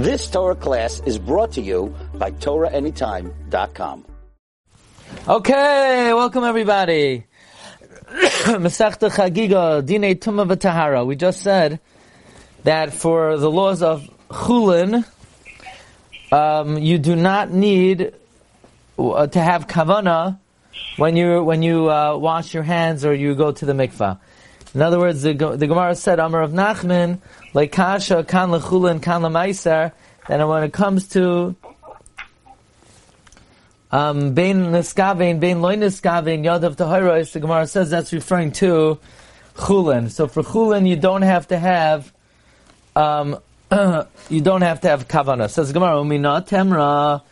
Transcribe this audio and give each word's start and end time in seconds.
This 0.00 0.30
Torah 0.30 0.54
class 0.54 1.02
is 1.04 1.18
brought 1.18 1.52
to 1.52 1.60
you 1.60 1.94
by 2.14 2.30
TorahAnytime.com. 2.30 4.06
Okay, 5.28 6.14
welcome 6.14 6.42
everybody. 6.42 7.26
Masechta 8.08 9.10
Chagiga, 9.10 9.84
Dine 9.84 10.14
Tuma 10.14 10.48
V'Tahara. 10.48 11.04
We 11.04 11.16
just 11.16 11.42
said 11.42 11.80
that 12.64 12.94
for 12.94 13.36
the 13.36 13.50
laws 13.50 13.82
of 13.82 14.08
Chulin, 14.30 15.04
um, 16.32 16.78
you 16.78 16.96
do 16.96 17.14
not 17.14 17.50
need 17.50 18.14
uh, 18.98 19.26
to 19.26 19.38
have 19.38 19.66
kavana 19.66 20.38
when 20.96 21.14
you 21.14 21.44
when 21.44 21.62
you 21.62 21.90
uh, 21.90 22.16
wash 22.16 22.54
your 22.54 22.62
hands 22.62 23.04
or 23.04 23.12
you 23.12 23.34
go 23.34 23.52
to 23.52 23.66
the 23.66 23.74
mikvah. 23.74 24.18
In 24.74 24.82
other 24.82 25.00
words, 25.00 25.22
the, 25.22 25.34
the 25.34 25.66
Gemara 25.66 25.96
said, 25.96 26.20
Amar 26.20 26.40
Rav 26.42 26.52
Nachman, 26.52 27.18
like 27.54 27.72
kasha, 27.72 28.22
kan 28.22 28.50
lechulin, 28.50 29.02
kan 29.02 29.22
lemaiser, 29.22 29.92
and 30.28 30.48
when 30.48 30.62
it 30.62 30.72
comes 30.72 31.08
to 31.08 31.56
um, 33.90 34.32
bein 34.34 34.66
niskavein, 34.66 35.40
bein 35.40 35.60
loy 35.60 35.74
niskavein, 35.74 36.44
yadav 36.44 36.76
tahiros, 36.76 37.32
the 37.32 37.40
Gemara 37.40 37.66
says 37.66 37.90
that's 37.90 38.12
referring 38.12 38.52
to 38.52 39.00
chulin. 39.56 40.08
So 40.08 40.28
for 40.28 40.44
chulin, 40.44 40.88
you 40.88 40.94
don't 40.94 41.22
have 41.22 41.48
to 41.48 41.58
have, 41.58 42.12
um, 42.94 43.38
you 43.72 44.40
don't 44.40 44.62
have 44.62 44.82
to 44.82 44.88
have 44.88 45.08
kavana. 45.08 45.50
Says 45.50 45.72
Gemara, 45.72 45.96
umina 45.96 46.46
temra, 46.46 47.22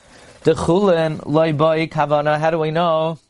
the 0.43 0.55
chulin 0.55 1.25
loy 1.25 1.53
boy 1.53 1.87
kavana. 1.87 2.41
How 2.41 2.51
do 2.51 2.59
we 2.59 2.73
know 2.73 3.21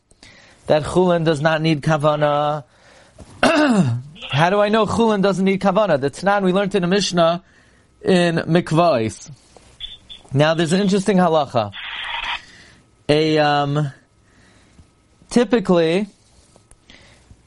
that 0.65 0.81
chulin 0.81 1.25
does 1.25 1.41
not 1.41 1.61
need 1.61 1.83
kavana? 1.83 2.63
How 4.31 4.49
do 4.49 4.61
I 4.61 4.69
know 4.69 4.85
chulin 4.85 5.21
doesn't 5.21 5.43
need 5.43 5.59
kavana? 5.59 5.99
The 5.99 6.09
Tanan 6.09 6.43
we 6.43 6.53
learned 6.53 6.75
in 6.75 6.81
the 6.81 6.87
Mishnah 6.87 7.43
in 8.01 8.35
Mikvais. 8.35 9.29
Now 10.31 10.53
there's 10.53 10.71
an 10.71 10.79
interesting 10.79 11.17
halacha. 11.17 11.73
A 13.09 13.37
um, 13.39 13.91
typically 15.29 16.07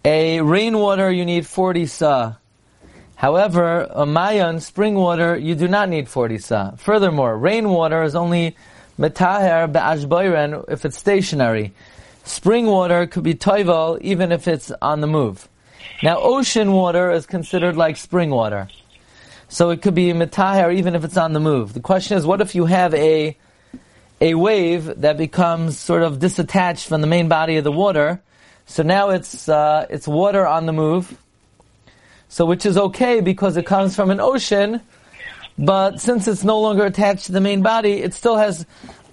a 0.05 0.43
rainwater 0.43 1.11
you 1.11 1.25
need 1.25 1.47
40 1.47 1.87
sa. 1.87 2.35
However, 3.15 3.89
a 3.89 4.05
mayan 4.05 4.61
spring 4.61 4.97
water 4.97 5.39
you 5.39 5.55
do 5.55 5.67
not 5.67 5.89
need 5.89 6.11
40 6.11 6.39
sa. 6.39 6.71
Furthermore, 6.73 7.39
rainwater 7.39 8.03
is 8.03 8.15
only 8.15 8.55
metaher 8.99 9.73
be'ashboiren 9.73 10.65
if 10.69 10.85
it's 10.85 10.99
stationary. 10.99 11.73
Spring 12.25 12.67
water 12.67 13.07
could 13.07 13.23
be 13.23 13.35
toival 13.35 13.99
even 14.03 14.31
if 14.31 14.47
it's 14.47 14.71
on 14.83 15.01
the 15.01 15.07
move. 15.07 15.49
Now, 16.03 16.19
ocean 16.19 16.73
water 16.73 17.13
is 17.13 17.27
considered 17.27 17.77
like 17.77 17.97
spring 17.97 18.31
water. 18.31 18.69
So 19.49 19.71
it 19.71 19.83
could 19.83 19.95
be 19.95 20.13
metaher 20.13 20.75
even 20.75 20.95
if 20.95 21.05
it's 21.05 21.17
on 21.17 21.33
the 21.33 21.41
move. 21.41 21.75
The 21.75 21.81
question 21.81 22.17
is, 22.17 22.27
what 22.27 22.41
if 22.41 22.55
you 22.55 22.65
have 22.65 22.95
a 22.95 23.37
a 24.21 24.35
wave 24.35 25.01
that 25.03 25.19
becomes 25.19 25.79
sort 25.79 26.03
of 26.03 26.19
disattached 26.19 26.87
from 26.87 27.03
the 27.03 27.07
main 27.07 27.29
body 27.29 27.57
of 27.57 27.65
the 27.65 27.71
water? 27.71 28.23
So 28.67 28.83
now 28.83 29.11
it's 29.11 29.49
uh, 29.49 29.87
it's 29.91 30.09
water 30.09 30.47
on 30.47 30.67
the 30.67 30.73
move. 30.73 31.17
So 32.29 32.47
which 32.47 32.65
is 32.65 32.79
okay 32.79 33.21
because 33.21 33.59
it 33.59 33.67
comes 33.67 33.95
from 33.95 34.11
an 34.11 34.21
ocean, 34.21 34.81
but 35.59 36.01
since 36.01 36.27
it's 36.27 36.45
no 36.45 36.59
longer 36.61 36.87
attached 36.87 37.27
to 37.27 37.33
the 37.33 37.43
main 37.43 37.63
body, 37.63 38.03
it 38.03 38.15
still 38.15 38.39
has. 38.39 38.65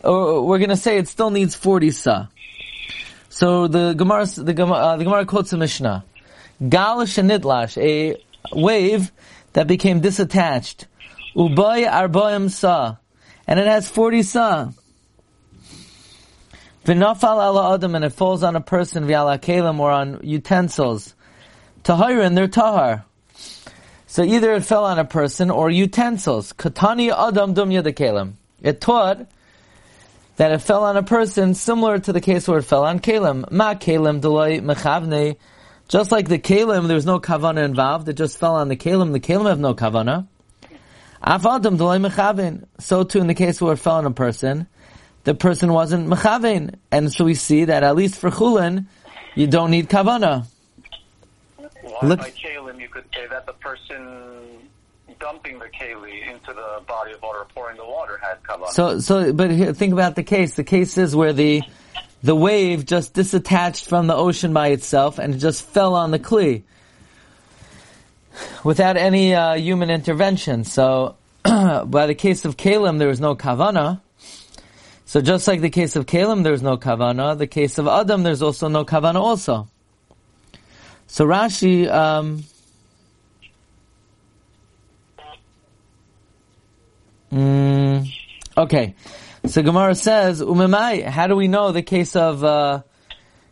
Or 0.04 0.48
we're 0.48 0.66
to 0.66 0.78
say 0.78 0.98
it 0.98 1.10
still 1.10 1.32
needs 1.32 1.54
forty 1.54 1.92
sa. 1.92 2.28
So 3.28 3.68
the 3.68 3.94
Gemara 3.94 4.26
the 4.26 4.54
Gemara, 4.54 4.78
uh, 4.78 4.98
the 4.98 5.04
Gemara 5.04 5.26
quotes 5.26 5.52
a 5.52 5.58
Mishnah. 5.58 6.06
Gal 6.68 6.98
shenitlash, 7.00 7.78
a 7.78 8.22
wave 8.54 9.12
that 9.54 9.68
became 9.68 10.02
disattached. 10.02 10.86
Ubay 11.36 11.90
arbaim 11.90 12.50
sa, 12.50 12.98
and 13.48 13.60
it 13.60 13.68
has 13.68 13.90
forty 13.90 14.24
sa. 14.24 14.72
V'nafal 16.86 17.24
ala 17.24 17.76
adam, 17.76 17.96
and 17.96 18.04
it 18.04 18.14
falls 18.14 18.44
on 18.44 18.56
a 18.56 18.62
person 18.62 19.06
v'ala 19.06 19.40
kalim 19.40 19.80
or 19.80 19.92
on 19.92 20.20
utensils. 20.24 21.14
Tahirin, 21.84 22.36
they're 22.36 22.48
tahar. 22.48 23.06
So 24.08 24.24
either 24.24 24.54
it 24.54 24.66
fell 24.66 24.86
on 24.86 24.98
a 25.00 25.06
person 25.06 25.52
or 25.52 25.70
utensils. 25.70 26.52
Katani 26.54 27.12
adam 27.12 27.54
dum 27.54 27.70
kalim. 27.70 28.34
It 28.62 28.82
taught 28.82 29.28
that 30.36 30.52
it 30.52 30.60
fell 30.60 30.84
on 30.84 30.98
a 30.98 31.04
person 31.04 31.54
similar 31.54 32.00
to 32.00 32.12
the 32.12 32.20
case 32.20 32.48
where 32.48 32.58
it 32.58 32.64
fell 32.64 32.86
on 32.86 33.00
kalim. 33.00 33.50
Ma 33.52 33.76
kalim 33.76 34.20
delay 34.20 34.60
mechavne 34.60 35.38
just 35.90 36.12
like 36.12 36.30
the 36.30 36.38
kalim, 36.38 36.88
there's 36.88 37.06
no 37.06 37.20
kavana 37.20 37.66
involved. 37.66 38.08
It 38.08 38.14
just 38.14 38.38
fell 38.38 38.56
on 38.56 38.70
the 38.70 38.78
kalim. 38.78 39.12
The 39.12 39.20
kalim 39.20 39.50
have 39.50 39.60
no 39.60 39.74
kavana. 39.74 40.28
Afadam 41.22 41.78
delay 41.78 41.98
mechavin. 41.98 42.66
So 42.80 43.04
too 43.04 43.20
in 43.20 43.28
the 43.28 43.34
case 43.34 43.60
where 43.60 43.74
it 43.74 43.78
fell 43.78 43.96
on 43.96 44.06
a 44.06 44.12
person, 44.12 44.68
the 45.24 45.34
person 45.34 45.74
wasn't 45.74 46.08
mechavin, 46.08 46.76
and 46.92 47.12
so 47.12 47.26
we 47.26 47.34
see 47.34 47.66
that 47.66 47.84
at 47.84 47.96
least 47.96 48.20
for 48.20 48.30
chulin, 48.30 48.86
you 49.36 49.48
don't 49.48 49.72
need 49.72 49.90
kavana. 49.90 50.46
Why 51.58 52.08
Look, 52.08 52.20
by 52.20 52.30
kalim, 52.30 52.80
you 52.80 52.88
could 52.88 53.06
say 53.14 53.26
that 53.28 53.48
the 53.48 53.54
person 53.54 54.70
dumping 55.20 55.58
the 55.58 55.66
keli 55.66 56.32
into 56.32 56.54
the 56.54 56.82
body 56.88 57.14
of 57.14 57.22
water, 57.22 57.46
pouring 57.54 57.78
the 57.78 57.86
water, 57.86 58.20
had 58.22 58.42
kavana. 58.44 58.70
So, 58.70 59.00
so, 59.00 59.34
but 59.34 59.50
here, 59.50 59.74
think 59.74 59.94
about 59.94 60.16
the 60.16 60.24
case. 60.24 60.54
The 60.56 60.64
case 60.64 61.00
is 61.00 61.16
where 61.16 61.34
the 61.34 61.64
the 62.22 62.36
wave 62.36 62.86
just 62.86 63.14
disattached 63.14 63.88
from 63.88 64.08
the 64.08 64.16
ocean 64.16 64.54
by 64.54 64.70
itself 64.70 65.20
and 65.20 65.36
it 65.36 65.38
just 65.38 65.64
fell 65.64 65.96
on 65.96 66.12
the 66.12 66.20
kli 66.20 66.64
without 68.64 68.98
any 68.98 69.34
uh, 69.34 69.56
human 69.56 69.90
intervention. 69.90 70.64
So, 70.64 71.16
by 71.44 72.08
the 72.08 72.16
case 72.16 72.46
of 72.46 72.58
Kalim, 72.58 73.00
there 73.00 73.08
was 73.08 73.20
no 73.20 73.36
kavana. 73.36 74.02
So 75.06 75.22
just 75.22 75.48
like 75.48 75.62
the 75.62 75.70
case 75.70 75.96
of 75.96 76.06
Kalim, 76.06 76.44
there's 76.44 76.62
no 76.62 76.78
kavana. 76.78 77.38
The 77.38 77.48
case 77.48 77.78
of 77.78 77.88
Adam, 77.88 78.24
there's 78.24 78.42
also 78.42 78.68
no 78.68 78.86
kavana 78.86 79.16
also. 79.16 79.68
So 81.08 81.26
Rashi, 81.26 81.90
um, 81.90 82.44
mm, 87.32 88.08
okay. 88.56 88.94
So 89.46 89.64
Gemara 89.64 89.96
says, 89.96 90.42
Umemai, 90.42 91.06
how 91.06 91.28
do 91.28 91.36
we 91.36 91.48
know 91.48 91.72
the 91.72 91.82
case 91.82 92.16
of 92.16 92.44
uh, 92.44 92.84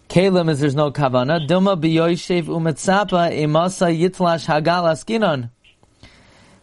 Kalim 0.09 0.49
is 0.49 0.59
there's 0.59 0.75
no 0.75 0.91
kavana? 0.91 1.47
Dilma 1.47 1.81
biyoyshev 1.81 2.43
umetzapa 2.43 3.31
imasa 3.31 3.97
yitlash 3.97 4.45
hagal 4.45 4.83
askinon. 4.83 5.49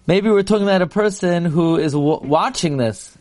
Maybe 0.07 0.29
we're 0.29 0.43
talking 0.43 0.65
about 0.65 0.83
a 0.83 0.87
person 0.87 1.47
who 1.47 1.79
is 1.79 1.95
w- 1.95 2.21
watching 2.23 2.77
this, 2.77 3.17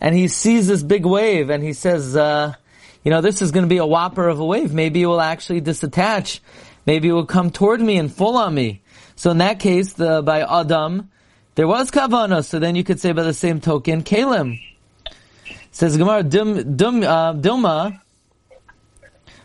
and 0.00 0.14
he 0.14 0.28
sees 0.28 0.68
this 0.68 0.84
big 0.84 1.04
wave, 1.04 1.50
and 1.50 1.62
he 1.62 1.72
says, 1.72 2.16
uh, 2.16 2.54
you 3.02 3.10
know, 3.10 3.20
this 3.20 3.42
is 3.42 3.50
going 3.50 3.64
to 3.64 3.68
be 3.68 3.78
a 3.78 3.86
whopper 3.86 4.28
of 4.28 4.38
a 4.38 4.44
wave. 4.44 4.72
Maybe 4.72 5.02
it 5.02 5.06
will 5.06 5.20
actually 5.20 5.60
disattach. 5.60 6.38
Maybe 6.86 7.08
it 7.08 7.12
will 7.12 7.26
come 7.26 7.50
toward 7.50 7.80
me 7.80 7.98
and 7.98 8.12
fall 8.12 8.36
on 8.36 8.54
me. 8.54 8.80
So 9.16 9.32
in 9.32 9.38
that 9.38 9.58
case, 9.58 9.94
the, 9.94 10.22
by 10.22 10.42
Adam, 10.42 11.10
there 11.56 11.66
was 11.66 11.90
kavana. 11.90 12.44
So 12.44 12.60
then 12.60 12.76
you 12.76 12.84
could 12.84 13.00
say 13.00 13.10
by 13.10 13.24
the 13.24 13.34
same 13.34 13.60
token, 13.60 14.04
Kalim. 14.04 14.60
Says 15.72 15.96
Gemara, 15.96 16.22
dum, 16.22 16.76
dum, 16.76 17.02
uh, 17.02 17.32
Dilma, 17.32 17.98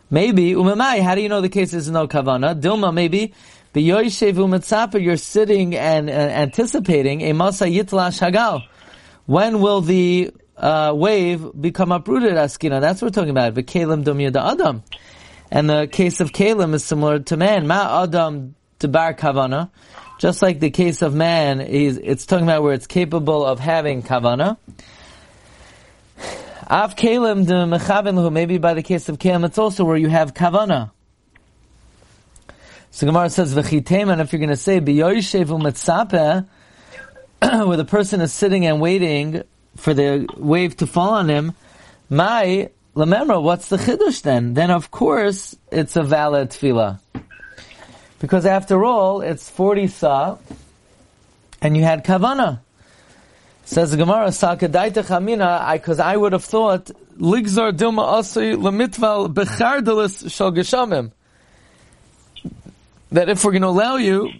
maybe, 0.09 0.51
umamai, 0.51 1.01
how 1.01 1.15
do 1.15 1.21
you 1.21 1.29
know 1.29 1.39
the 1.39 1.49
case 1.49 1.73
is 1.73 1.89
no 1.89 2.07
kavana? 2.07 2.59
Dilma, 2.59 2.93
maybe, 2.93 3.33
B'yoyshev 3.73 4.33
umetzapa, 4.33 5.01
you're 5.01 5.15
sitting 5.15 5.73
and 5.75 6.09
uh, 6.09 6.13
anticipating 6.13 7.21
a 7.21 7.31
masa 7.31 7.73
yitla 7.73 8.11
shagal. 8.11 8.61
When 9.25 9.61
will 9.61 9.79
the 9.79 10.31
uh, 10.57 10.93
wave 10.95 11.49
become 11.59 11.93
uprooted, 11.93 12.33
Askina? 12.33 12.81
That's 12.81 13.01
what 13.01 13.15
we're 13.15 13.21
talking 13.21 13.29
about. 13.29 13.53
V'kelim 13.53 14.03
dum 14.03 14.19
yada 14.19 14.45
adam. 14.47 14.83
And 15.49 15.69
the 15.69 15.87
case 15.87 16.19
of 16.19 16.31
Kalim 16.33 16.73
is 16.73 16.83
similar 16.83 17.19
to 17.19 17.37
man. 17.37 17.67
Ma 17.67 18.03
adam 18.03 18.55
bar 18.79 19.13
kavana. 19.13 19.69
Just 20.19 20.41
like 20.41 20.59
the 20.59 20.71
case 20.71 21.01
of 21.01 21.13
man, 21.13 21.61
is 21.61 21.97
it's 22.03 22.25
talking 22.25 22.45
about 22.45 22.63
where 22.63 22.73
it's 22.73 22.87
capable 22.87 23.45
of 23.45 23.59
having 23.59 24.01
kavana. 24.01 24.57
Av 26.69 26.95
kalim 26.97 27.45
de 27.45 27.53
mechaven 27.53 28.31
maybe 28.33 28.57
by 28.57 28.73
the 28.73 28.83
case 28.83 29.07
of 29.07 29.17
kalim, 29.17 29.45
it's 29.45 29.57
also 29.57 29.85
where 29.85 29.95
you 29.95 30.09
have 30.09 30.33
kavana. 30.33 30.91
So 32.91 33.07
Gemara 33.07 33.29
says 33.29 33.55
v'chiteman. 33.55 34.19
If 34.19 34.33
you're 34.33 34.39
going 34.39 34.49
to 34.49 34.57
say 34.57 34.81
biyoyshev 34.81 35.45
u'metzape, 35.45 36.45
where 37.67 37.77
the 37.77 37.85
person 37.85 38.19
is 38.19 38.33
sitting 38.33 38.65
and 38.65 38.81
waiting 38.81 39.43
for 39.77 39.93
the 39.93 40.27
wave 40.35 40.75
to 40.77 40.87
fall 40.87 41.11
on 41.11 41.29
him, 41.29 41.53
my 42.09 42.69
lememra. 42.97 43.41
What's 43.41 43.69
the 43.69 43.77
chiddush 43.77 44.23
then? 44.23 44.53
Then 44.53 44.69
of 44.69 44.91
course 44.91 45.55
it's 45.71 45.95
a 45.95 46.03
valid 46.03 46.49
tevila, 46.49 46.99
because 48.19 48.45
after 48.45 48.83
all 48.83 49.21
it's 49.21 49.49
forty 49.49 49.87
sa, 49.87 50.37
and 51.61 51.77
you 51.77 51.83
had 51.83 52.03
kavana. 52.03 52.59
Says 53.67 53.93
Gemara, 53.93 54.27
Sakadaita 54.27 55.03
Chamina, 55.03 55.73
because 55.73 55.99
I, 55.99 56.15
would 56.15 56.31
have 56.31 56.45
thought, 56.45 56.85
Ligzar 57.19 57.73
Dilma 57.73 58.13
Asui 58.13 58.55
Lemitval 58.55 59.33
Bechardalis 59.33 60.31
Shal 60.31 60.53
Geshamim. 60.53 61.11
That 63.11 63.27
if 63.27 63.43
we're 63.43 63.51
going 63.51 63.63
to 63.63 63.67
allow 63.67 63.97
you 63.97 64.31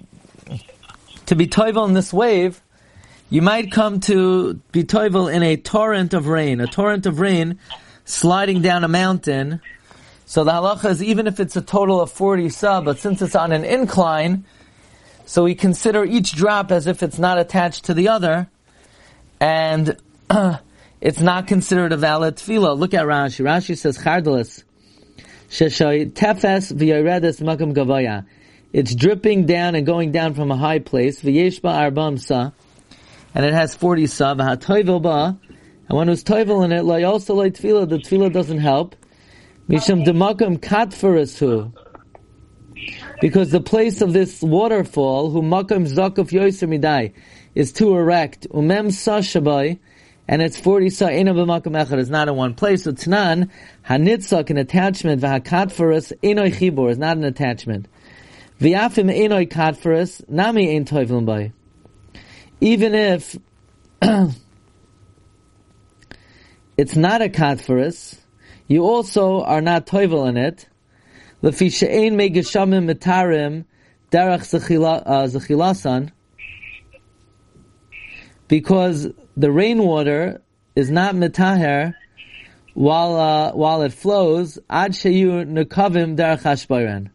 to 1.25 1.35
be 1.35 1.45
toivel 1.45 1.85
in 1.89 1.93
this 1.93 2.13
wave, 2.13 2.61
you 3.29 3.41
might 3.41 3.69
come 3.69 3.99
to 3.99 4.53
be 4.71 4.85
toivel 4.85 5.31
in 5.31 5.43
a 5.43 5.57
torrent 5.57 6.13
of 6.13 6.27
rain, 6.27 6.61
a 6.61 6.67
torrent 6.67 7.05
of 7.05 7.19
rain 7.19 7.59
sliding 8.05 8.61
down 8.61 8.85
a 8.85 8.87
mountain. 8.87 9.59
So 10.25 10.45
the 10.45 10.51
halacha 10.51 10.89
is 10.91 11.03
even 11.03 11.27
if 11.27 11.41
it's 11.41 11.57
a 11.57 11.61
total 11.61 11.99
of 11.99 12.09
40 12.13 12.47
sa, 12.47 12.79
but 12.79 12.97
since 12.97 13.21
it's 13.21 13.35
on 13.35 13.51
an 13.51 13.65
incline, 13.65 14.45
so 15.25 15.43
we 15.43 15.53
consider 15.53 16.05
each 16.05 16.31
drop 16.31 16.71
as 16.71 16.87
if 16.87 17.03
it's 17.03 17.19
not 17.19 17.37
attached 17.37 17.83
to 17.85 17.93
the 17.93 18.07
other, 18.07 18.47
and 19.39 19.97
it's 21.01 21.19
not 21.19 21.47
considered 21.47 21.93
a 21.93 21.97
valid 21.97 22.37
tevila. 22.37 22.77
Look 22.77 22.93
at 22.93 23.05
Rashi. 23.05 23.43
Rashi 23.43 23.77
says, 23.77 23.97
Chardalis. 23.97 24.63
Tefes 25.49 26.71
v'yoredes 26.73 27.41
makam 27.41 27.73
gavaya. 27.73 28.25
It's 28.73 28.93
dripping 28.93 29.45
down 29.45 29.75
and 29.75 29.85
going 29.85 30.11
down 30.11 30.33
from 30.33 30.51
a 30.51 30.57
high 30.57 30.79
place. 30.79 31.21
V'yeshba 31.21 31.91
arbam 31.91 32.19
sa. 32.19 32.51
And 33.33 33.45
it 33.45 33.53
has 33.53 33.75
40 33.75 34.07
sa. 34.07 34.35
V'hatoivel 34.35 35.01
ba. 35.01 35.39
And 35.89 35.95
one 35.95 36.07
who's 36.07 36.23
toivel 36.23 36.65
in 36.65 36.71
it, 36.71 37.03
also 37.05 37.33
like 37.35 37.53
tevila, 37.53 37.87
the 37.87 37.97
tevila 37.97 38.31
doesn't 38.31 38.59
help. 38.59 38.95
Misham 39.69 40.05
demakam 40.05 40.57
katfarasu. 40.59 41.71
Because 43.21 43.51
the 43.51 43.61
place 43.61 44.01
of 44.01 44.13
this 44.13 44.41
waterfall, 44.41 45.29
who 45.29 45.41
makam 45.41 45.87
zakuf 45.87 46.29
yoiser 46.29 46.67
midai, 46.69 47.13
is 47.57 47.73
too 47.73 47.95
erect. 47.95 48.47
Umem 48.51 48.91
sa 48.91 49.17
shabai 49.17 49.79
and 50.27 50.43
it's 50.43 50.59
40 50.59 50.91
sa 50.91 51.07
ina 51.09 51.33
b'makom 51.33 51.73
echad, 51.73 51.97
it's 51.97 52.11
not 52.11 52.27
in 52.27 52.35
one 52.35 52.53
place. 52.53 52.83
So 52.83 52.91
tnan, 52.91 53.49
hanitzak, 53.87 54.51
an 54.51 54.57
attachment, 54.57 55.23
v'hakatferus, 55.23 56.13
enoi 56.21 56.53
chibor, 56.53 56.91
is 56.91 56.99
not 56.99 57.17
an 57.17 57.23
attachment. 57.23 57.87
V'yafim 58.61 59.11
enoi 59.11 59.49
katferus, 59.49 60.21
nami 60.29 60.75
ein 60.75 60.85
toivlin 60.85 61.25
by. 61.25 61.51
Even 62.61 62.93
if 62.93 63.35
it's 66.77 66.95
not 66.95 67.23
a 67.23 67.29
katferus, 67.29 68.19
you 68.67 68.83
also 68.83 69.41
are 69.41 69.61
not 69.61 69.87
toivel 69.87 70.29
in 70.29 70.37
it. 70.37 70.67
Lefi 71.41 71.73
she'ein 71.73 72.15
me 72.15 72.29
geshamim 72.29 72.91
mitarim 72.91 73.65
derech 74.11 74.45
zechilasan, 74.45 76.07
uh, 76.07 76.11
because 78.47 79.07
the 79.35 79.51
rainwater 79.51 80.41
is 80.75 80.89
not 80.89 81.15
mitaher 81.15 81.95
while 82.73 83.15
uh, 83.15 83.51
while 83.53 83.81
it 83.81 83.91
flows 83.91 84.59
ad 84.69 84.91
sheyu 84.91 85.45
nekavim 85.45 87.09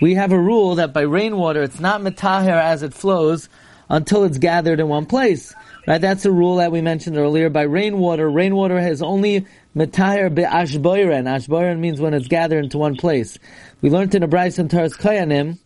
We 0.00 0.14
have 0.14 0.32
a 0.32 0.38
rule 0.38 0.76
that 0.76 0.92
by 0.92 1.02
rainwater 1.02 1.62
it's 1.62 1.80
not 1.80 2.00
mitaher 2.00 2.60
as 2.60 2.82
it 2.82 2.94
flows 2.94 3.48
until 3.88 4.24
it's 4.24 4.38
gathered 4.38 4.80
in 4.80 4.88
one 4.88 5.06
place. 5.06 5.54
Right? 5.86 6.00
That's 6.00 6.24
a 6.24 6.32
rule 6.32 6.56
that 6.56 6.72
we 6.72 6.80
mentioned 6.80 7.16
earlier. 7.16 7.48
By 7.48 7.62
rainwater, 7.62 8.28
rainwater 8.28 8.80
has 8.80 9.00
only 9.00 9.46
mitaher 9.76 10.34
be 10.34 10.42
ashboiren. 10.42 11.78
Means 11.78 12.00
when 12.00 12.12
it's 12.12 12.26
gathered 12.26 12.64
into 12.64 12.78
one 12.78 12.96
place. 12.96 13.38
We 13.80 13.90
learned 13.90 14.14
in 14.14 14.22
a 14.22 14.28
Braisa 14.28 14.60
and 14.60 14.70
Toras 14.70 14.98
Kohanim 14.98 15.58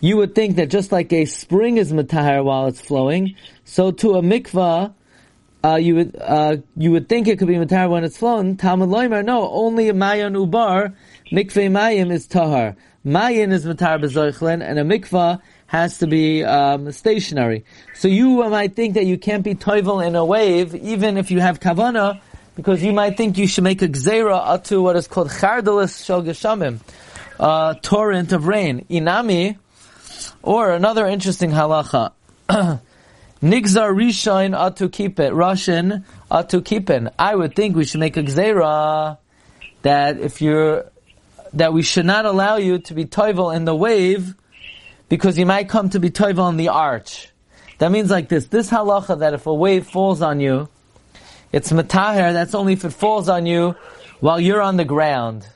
you 0.00 0.16
would 0.16 0.34
think 0.34 0.56
that 0.56 0.68
just 0.68 0.92
like 0.92 1.12
a 1.12 1.24
spring 1.24 1.76
is 1.78 1.92
matahar 1.92 2.44
while 2.44 2.66
it's 2.66 2.80
flowing, 2.80 3.34
so 3.64 3.90
to 3.90 4.14
a 4.14 4.22
mikvah, 4.22 4.94
uh, 5.64 5.74
you 5.74 5.94
would 5.96 6.16
uh, 6.20 6.56
you 6.76 6.92
would 6.92 7.08
think 7.08 7.26
it 7.26 7.38
could 7.38 7.48
be 7.48 7.54
matahar 7.54 7.90
when 7.90 8.04
it's 8.04 8.16
flowing. 8.16 8.56
Talmud 8.56 8.88
loimer, 8.88 9.24
no, 9.24 9.50
only 9.50 9.88
a 9.88 9.94
mayan 9.94 10.34
ubar 10.34 10.94
mikveh 11.32 11.70
mayim 11.70 12.12
is 12.12 12.26
tahar. 12.26 12.76
Mayan 13.04 13.52
is 13.52 13.64
matar 13.64 14.02
bezoichlin, 14.02 14.62
and 14.62 14.78
a 14.78 14.82
mikvah 14.82 15.40
has 15.66 15.98
to 15.98 16.06
be 16.06 16.44
um, 16.44 16.90
stationary. 16.92 17.64
So 17.94 18.08
you 18.08 18.48
might 18.48 18.74
think 18.74 18.94
that 18.94 19.06
you 19.06 19.18
can't 19.18 19.44
be 19.44 19.54
toivel 19.54 20.04
in 20.04 20.16
a 20.16 20.24
wave, 20.24 20.74
even 20.74 21.16
if 21.16 21.30
you 21.30 21.40
have 21.40 21.60
kavana, 21.60 22.20
because 22.56 22.82
you 22.82 22.92
might 22.92 23.16
think 23.16 23.38
you 23.38 23.46
should 23.46 23.64
make 23.64 23.82
a 23.82 23.88
gzera 23.88 24.62
to 24.64 24.82
what 24.82 24.96
is 24.96 25.06
called 25.06 25.28
chardalis 25.28 26.04
shel 26.04 26.22
geshamim, 26.22 26.80
uh, 27.38 27.74
torrent 27.82 28.32
of 28.32 28.46
rain. 28.46 28.84
Inami, 28.90 29.58
or 30.48 30.70
another 30.70 31.04
interesting 31.04 31.50
halacha. 31.50 32.12
Nigzar 32.48 32.80
Rishain 33.42 34.56
atu 34.56 34.90
keep 34.90 35.20
it. 35.20 35.34
Russian 35.34 36.06
atu 36.30 36.64
keepin. 36.64 37.10
I 37.18 37.34
would 37.34 37.54
think 37.54 37.76
we 37.76 37.84
should 37.84 38.00
make 38.00 38.16
a 38.16 38.22
gzera 38.22 39.18
that 39.82 40.18
if 40.18 40.40
you're 40.40 40.90
that 41.52 41.74
we 41.74 41.82
should 41.82 42.06
not 42.06 42.24
allow 42.24 42.56
you 42.56 42.78
to 42.78 42.94
be 42.94 43.04
toivel 43.04 43.54
in 43.54 43.66
the 43.66 43.76
wave 43.76 44.34
because 45.10 45.38
you 45.38 45.44
might 45.44 45.68
come 45.68 45.90
to 45.90 46.00
be 46.00 46.08
toivel 46.08 46.48
in 46.48 46.56
the 46.56 46.68
arch. 46.68 47.28
That 47.76 47.92
means 47.92 48.10
like 48.10 48.30
this. 48.30 48.46
This 48.46 48.70
halacha 48.70 49.18
that 49.18 49.34
if 49.34 49.46
a 49.46 49.52
wave 49.52 49.86
falls 49.86 50.22
on 50.22 50.40
you, 50.40 50.70
it's 51.52 51.70
mataher. 51.70 52.32
That's 52.32 52.54
only 52.54 52.72
if 52.72 52.86
it 52.86 52.94
falls 52.94 53.28
on 53.28 53.44
you 53.44 53.76
while 54.20 54.40
you're 54.40 54.62
on 54.62 54.78
the 54.78 54.86
ground. 54.86 55.46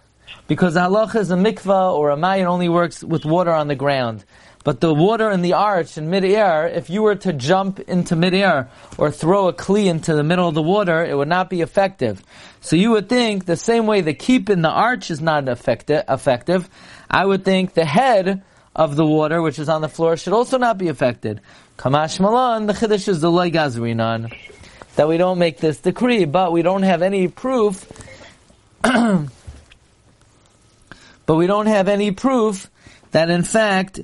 Because 0.48 0.74
halacha 0.74 1.16
is 1.16 1.30
a 1.30 1.36
mikvah 1.36 1.94
or 1.94 2.10
a 2.10 2.16
mayan 2.18 2.46
only 2.46 2.68
works 2.68 3.02
with 3.02 3.24
water 3.24 3.52
on 3.52 3.68
the 3.68 3.74
ground. 3.74 4.26
But 4.64 4.80
the 4.80 4.94
water 4.94 5.30
in 5.30 5.42
the 5.42 5.54
arch 5.54 5.98
in 5.98 6.08
midair, 6.08 6.68
if 6.68 6.88
you 6.88 7.02
were 7.02 7.16
to 7.16 7.32
jump 7.32 7.80
into 7.80 8.14
midair 8.14 8.68
or 8.96 9.10
throw 9.10 9.48
a 9.48 9.52
kli 9.52 9.86
into 9.86 10.14
the 10.14 10.22
middle 10.22 10.46
of 10.48 10.54
the 10.54 10.62
water, 10.62 11.04
it 11.04 11.16
would 11.16 11.28
not 11.28 11.50
be 11.50 11.62
effective. 11.62 12.22
So 12.60 12.76
you 12.76 12.92
would 12.92 13.08
think 13.08 13.44
the 13.44 13.56
same 13.56 13.86
way 13.86 14.02
the 14.02 14.14
keep 14.14 14.48
in 14.48 14.62
the 14.62 14.70
arch 14.70 15.10
is 15.10 15.20
not 15.20 15.48
effective, 15.48 16.70
I 17.10 17.26
would 17.26 17.44
think 17.44 17.74
the 17.74 17.84
head 17.84 18.42
of 18.74 18.96
the 18.96 19.04
water, 19.04 19.42
which 19.42 19.58
is 19.58 19.68
on 19.68 19.82
the 19.82 19.88
floor, 19.88 20.16
should 20.16 20.32
also 20.32 20.58
not 20.58 20.78
be 20.78 20.88
affected. 20.88 21.40
Kamash 21.76 22.20
Malan, 22.20 22.66
the 22.66 22.72
Chiddush 22.72 23.08
is 23.08 23.20
the 23.20 23.30
loigazrinan. 23.30 24.32
That 24.96 25.08
we 25.08 25.16
don't 25.16 25.38
make 25.38 25.58
this 25.58 25.78
decree, 25.78 26.24
but 26.24 26.52
we 26.52 26.62
don't 26.62 26.82
have 26.82 27.02
any 27.02 27.26
proof, 27.26 27.86
but 28.82 29.26
we 31.26 31.46
don't 31.46 31.66
have 31.66 31.88
any 31.88 32.12
proof 32.12 32.70
that 33.10 33.30
in 33.30 33.42
fact 33.42 34.00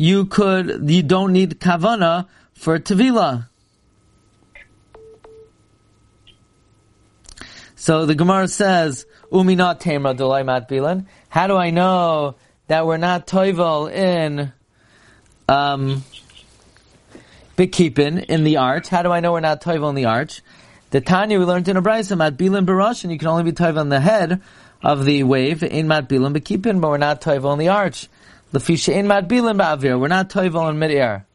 you 0.00 0.24
could, 0.24 0.88
you 0.88 1.02
don't 1.02 1.30
need 1.30 1.60
kavana 1.60 2.26
for 2.54 2.78
tevila. 2.78 3.48
So 7.76 8.06
the 8.06 8.14
Gemara 8.14 8.48
says, 8.48 9.04
"Umi 9.30 9.56
not 9.56 9.78
temra 9.78 10.16
dolai 10.16 10.42
mat 10.46 10.70
bilan." 10.70 11.04
How 11.28 11.48
do 11.48 11.56
I 11.58 11.68
know 11.68 12.36
that 12.68 12.86
we're 12.86 12.96
not 12.96 13.26
toivel 13.26 13.92
in 13.92 14.50
um, 15.50 16.02
bikipin 17.58 18.24
in 18.24 18.44
the 18.44 18.56
arch? 18.56 18.88
How 18.88 19.02
do 19.02 19.12
I 19.12 19.20
know 19.20 19.32
we're 19.32 19.40
not 19.40 19.60
toivel 19.60 19.90
in 19.90 19.96
the 19.96 20.06
arch? 20.06 20.40
The 20.92 21.02
Tanya 21.02 21.38
we 21.38 21.44
learned 21.44 21.68
in 21.68 21.76
a 21.76 21.82
bilan 21.82 22.64
barash, 22.64 23.04
and 23.04 23.12
you 23.12 23.18
can 23.18 23.28
only 23.28 23.42
be 23.42 23.52
toivel 23.52 23.82
in 23.82 23.90
the 23.90 24.00
head 24.00 24.40
of 24.82 25.04
the 25.04 25.24
wave 25.24 25.62
in 25.62 25.88
mat 25.88 26.08
bilan 26.08 26.34
bikipin, 26.34 26.80
but 26.80 26.88
we're 26.88 26.96
not 26.96 27.20
toivel 27.20 27.52
in 27.52 27.58
the 27.58 27.68
arch. 27.68 28.08
Ba'avir. 28.52 29.98
We're 29.98 30.08
not 30.08 30.28
toivel 30.30 30.68
in 30.70 30.78
midair. 30.78 31.26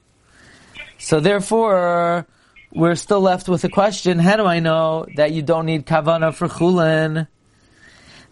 So 0.98 1.20
therefore, 1.20 2.26
we're 2.74 2.96
still 2.96 3.22
left 3.22 3.48
with 3.48 3.64
a 3.64 3.70
question, 3.70 4.20
how 4.20 4.36
do 4.36 4.46
I 4.46 4.60
know 4.60 5.06
that 5.16 5.32
you 5.32 5.42
don't 5.42 5.66
need 5.66 5.86
kavana 5.86 6.34
for 6.34 6.48
chulin? 6.48 7.28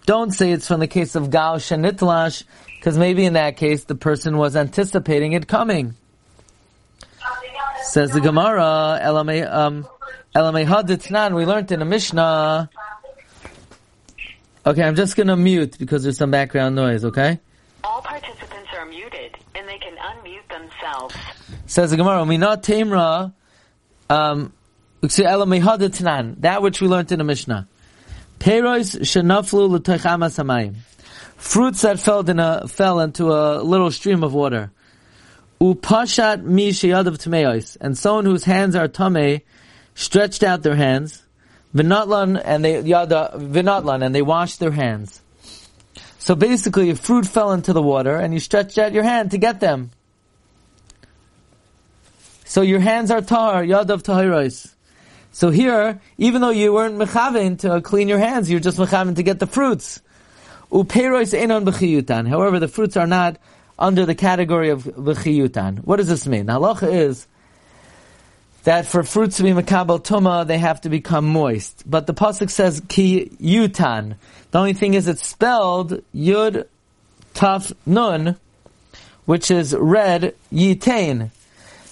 Don't 0.05 0.31
say 0.31 0.51
it's 0.51 0.67
from 0.67 0.81
the 0.81 0.87
case 0.87 1.15
of 1.15 1.29
Gaush 1.29 1.71
and 1.71 1.85
Nitlash, 1.85 2.43
because 2.75 2.97
maybe 2.97 3.23
in 3.23 3.33
that 3.33 3.55
case 3.55 3.85
the 3.85 3.95
person 3.95 4.37
was 4.37 4.55
anticipating 4.55 5.31
it 5.31 5.47
coming. 5.47 5.95
Says 7.83 8.11
the 8.11 8.19
Gemara, 8.19 8.99
Elamei, 9.01 9.49
um, 9.49 9.87
we 11.35 11.45
learned 11.45 11.71
in 11.71 11.81
a 11.81 11.85
Mishnah. 11.85 12.69
Okay, 14.65 14.83
I'm 14.83 14.95
just 14.95 15.15
gonna 15.15 15.37
mute 15.37 15.77
because 15.77 16.03
there's 16.03 16.17
some 16.17 16.31
background 16.31 16.75
noise, 16.75 17.05
okay? 17.05 17.39
All 17.83 18.01
participants 18.01 18.52
themselves. 20.49 21.15
Says 21.65 21.91
the 21.91 21.97
Gemara, 21.97 22.23
"Minat 22.23 22.63
Tamra, 22.63 23.33
um, 24.09 24.53
that 26.39 26.61
which 26.61 26.81
we 26.81 26.87
learned 26.87 27.11
in 27.11 27.19
the 27.19 27.25
Mishnah. 27.25 27.67
Peros 28.39 28.99
shenaflu 28.99 29.69
l'toichamas 29.69 30.37
hamayim. 30.37 30.75
Fruits 31.35 31.81
that 31.81 31.99
fell, 31.99 32.21
in 32.29 32.39
a, 32.39 32.67
fell 32.67 32.99
into 33.01 33.31
a 33.33 33.61
little 33.61 33.91
stream 33.91 34.23
of 34.23 34.33
water. 34.33 34.71
Upashat 35.59 36.43
mi 36.43 36.69
sheyadav 36.69 37.17
tmeos, 37.17 37.77
and 37.81 37.97
someone 37.97 38.25
whose 38.25 38.45
hands 38.45 38.75
are 38.75 38.87
tame 38.87 39.41
stretched 39.95 40.43
out 40.43 40.63
their 40.63 40.75
hands. 40.75 41.23
Vinatlan 41.75 42.41
and 42.43 42.63
they 42.63 42.81
yada 42.81 43.31
vinatlan 43.35 44.05
and 44.05 44.13
they 44.13 44.21
washed 44.21 44.59
their 44.59 44.71
hands. 44.71 45.22
So 46.23 46.35
basically, 46.35 46.89
a 46.89 46.95
fruit 46.95 47.27
fell 47.27 47.51
into 47.51 47.73
the 47.73 47.81
water, 47.81 48.15
and 48.15 48.33
you 48.33 48.39
stretched 48.39 48.77
out 48.77 48.93
your 48.93 49.03
hand 49.03 49.31
to 49.31 49.37
get 49.37 49.59
them. 49.59 49.91
So 52.45 52.61
your 52.61 52.79
hands 52.79 53.11
are 53.11 53.19
tar, 53.19 53.61
yadav 53.61 54.03
tahiros. 54.03 54.73
So 55.33 55.49
here, 55.49 55.99
even 56.17 56.39
though 56.39 56.49
you 56.49 56.71
weren't 56.71 56.95
mechaven 56.95 57.59
to 57.59 57.81
clean 57.81 58.07
your 58.07 58.19
hands, 58.19 58.49
you're 58.49 58.61
just 58.61 58.77
mechaven 58.77 59.17
to 59.17 59.23
get 59.23 59.39
the 59.39 59.47
fruits. 59.47 60.01
Upeiros 60.71 61.37
enon 61.37 61.65
b'chiyutan. 61.65 62.29
However, 62.29 62.57
the 62.57 62.69
fruits 62.69 62.95
are 62.95 63.05
not 63.05 63.35
under 63.77 64.05
the 64.05 64.15
category 64.15 64.69
of 64.69 64.85
v'chiyutan. 64.85 65.83
What 65.83 65.97
does 65.97 66.07
this 66.07 66.25
mean? 66.25 66.45
Halacha 66.45 66.89
is 66.89 67.27
that 68.63 68.85
for 68.85 69.03
fruits 69.03 69.37
to 69.37 69.43
be 69.43 69.51
makabel 69.51 70.01
tuma, 70.01 70.47
they 70.47 70.57
have 70.57 70.81
to 70.81 70.89
become 70.89 71.25
moist. 71.25 71.83
But 71.85 72.07
the 72.07 72.13
pasuk 72.13 72.49
says 72.49 72.81
ki 72.87 73.31
yutan. 73.41 74.15
The 74.51 74.59
only 74.59 74.73
thing 74.73 74.93
is 74.93 75.07
it's 75.07 75.25
spelled 75.25 76.01
yud 76.15 76.65
taf 77.33 77.73
nun, 77.85 78.37
which 79.25 79.51
is 79.51 79.75
red 79.77 80.35
yitain, 80.51 81.31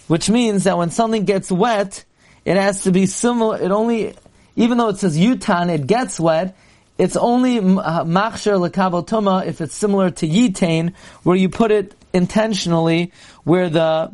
which 0.08 0.30
means 0.30 0.64
that 0.64 0.78
when 0.78 0.92
something 0.92 1.26
gets 1.26 1.52
wet, 1.52 2.06
it 2.46 2.56
has 2.56 2.84
to 2.84 2.92
be 2.92 3.06
similar. 3.06 3.62
It 3.62 3.72
only, 3.72 4.16
even 4.56 4.78
though 4.78 4.90
it 4.90 4.98
says 4.98 5.18
yutan, 5.18 5.70
it 5.70 5.88
gets 5.88 6.20
wet. 6.20 6.56
It's 6.98 7.18
only 7.18 7.58
uh, 7.58 8.04
machsher 8.06 8.70
lekabel 8.70 9.06
tuma 9.06 9.46
if 9.46 9.60
it's 9.60 9.76
similar 9.76 10.10
to 10.12 10.28
yitain, 10.28 10.94
where 11.24 11.36
you 11.36 11.50
put 11.50 11.72
it 11.72 11.96
intentionally, 12.14 13.12
where 13.44 13.70
the 13.70 14.12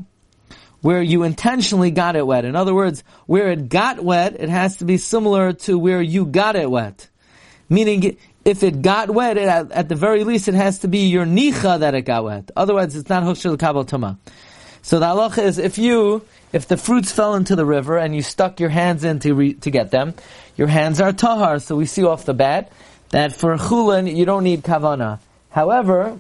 where 0.81 1.01
you 1.01 1.23
intentionally 1.23 1.91
got 1.91 2.15
it 2.15 2.25
wet. 2.25 2.45
In 2.45 2.55
other 2.55 2.73
words, 2.73 3.03
where 3.25 3.49
it 3.51 3.69
got 3.69 4.03
wet, 4.03 4.35
it 4.39 4.49
has 4.49 4.77
to 4.77 4.85
be 4.85 4.97
similar 4.97 5.53
to 5.53 5.77
where 5.77 6.01
you 6.01 6.25
got 6.25 6.55
it 6.55 6.69
wet. 6.69 7.09
Meaning, 7.69 8.17
if 8.45 8.63
it 8.63 8.81
got 8.81 9.09
wet, 9.09 9.37
it, 9.37 9.47
at, 9.47 9.89
the 9.89 9.95
very 9.95 10.23
least, 10.23 10.47
it 10.47 10.53
has 10.53 10.79
to 10.79 10.87
be 10.87 11.07
your 11.07 11.25
nicha 11.25 11.79
that 11.79 11.95
it 11.95 12.03
got 12.03 12.23
wet. 12.23 12.51
Otherwise, 12.55 12.95
it's 12.95 13.09
not 13.09 13.23
hoshel 13.23 13.59
kabel 13.59 13.85
tuma. 13.85 14.17
So 14.81 14.99
the 14.99 15.07
halacha 15.07 15.43
is, 15.43 15.57
if 15.57 15.77
you, 15.77 16.23
if 16.53 16.67
the 16.67 16.77
fruits 16.77 17.11
fell 17.11 17.35
into 17.35 17.57
the 17.57 17.65
river 17.65 17.97
and 17.97 18.15
you 18.15 18.21
stuck 18.21 18.61
your 18.61 18.69
hands 18.69 19.03
in 19.03 19.19
to, 19.19 19.33
re, 19.33 19.53
to 19.55 19.69
get 19.69 19.91
them, 19.91 20.13
your 20.55 20.67
hands 20.67 21.01
are 21.01 21.11
tahar. 21.11 21.59
So 21.59 21.75
we 21.75 21.85
see 21.85 22.05
off 22.05 22.23
the 22.23 22.33
bat 22.33 22.71
that 23.09 23.35
for 23.35 23.57
chulin, 23.57 24.15
you 24.15 24.25
don't 24.25 24.43
need 24.43 24.63
kavana. 24.63 25.19
However, 25.49 26.17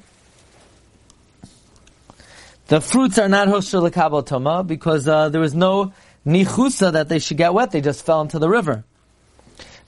the 2.67 2.81
fruits 2.81 3.17
are 3.17 3.29
not 3.29 3.47
hosher 3.47 3.77
lekabel 3.77 4.25
toma 4.25 4.63
because 4.63 5.07
uh, 5.07 5.29
there 5.29 5.41
was 5.41 5.53
no 5.53 5.93
nichusa 6.25 6.91
that 6.93 7.07
they 7.07 7.19
should 7.19 7.37
get 7.37 7.53
wet. 7.53 7.71
They 7.71 7.81
just 7.81 8.05
fell 8.05 8.21
into 8.21 8.39
the 8.39 8.49
river. 8.49 8.83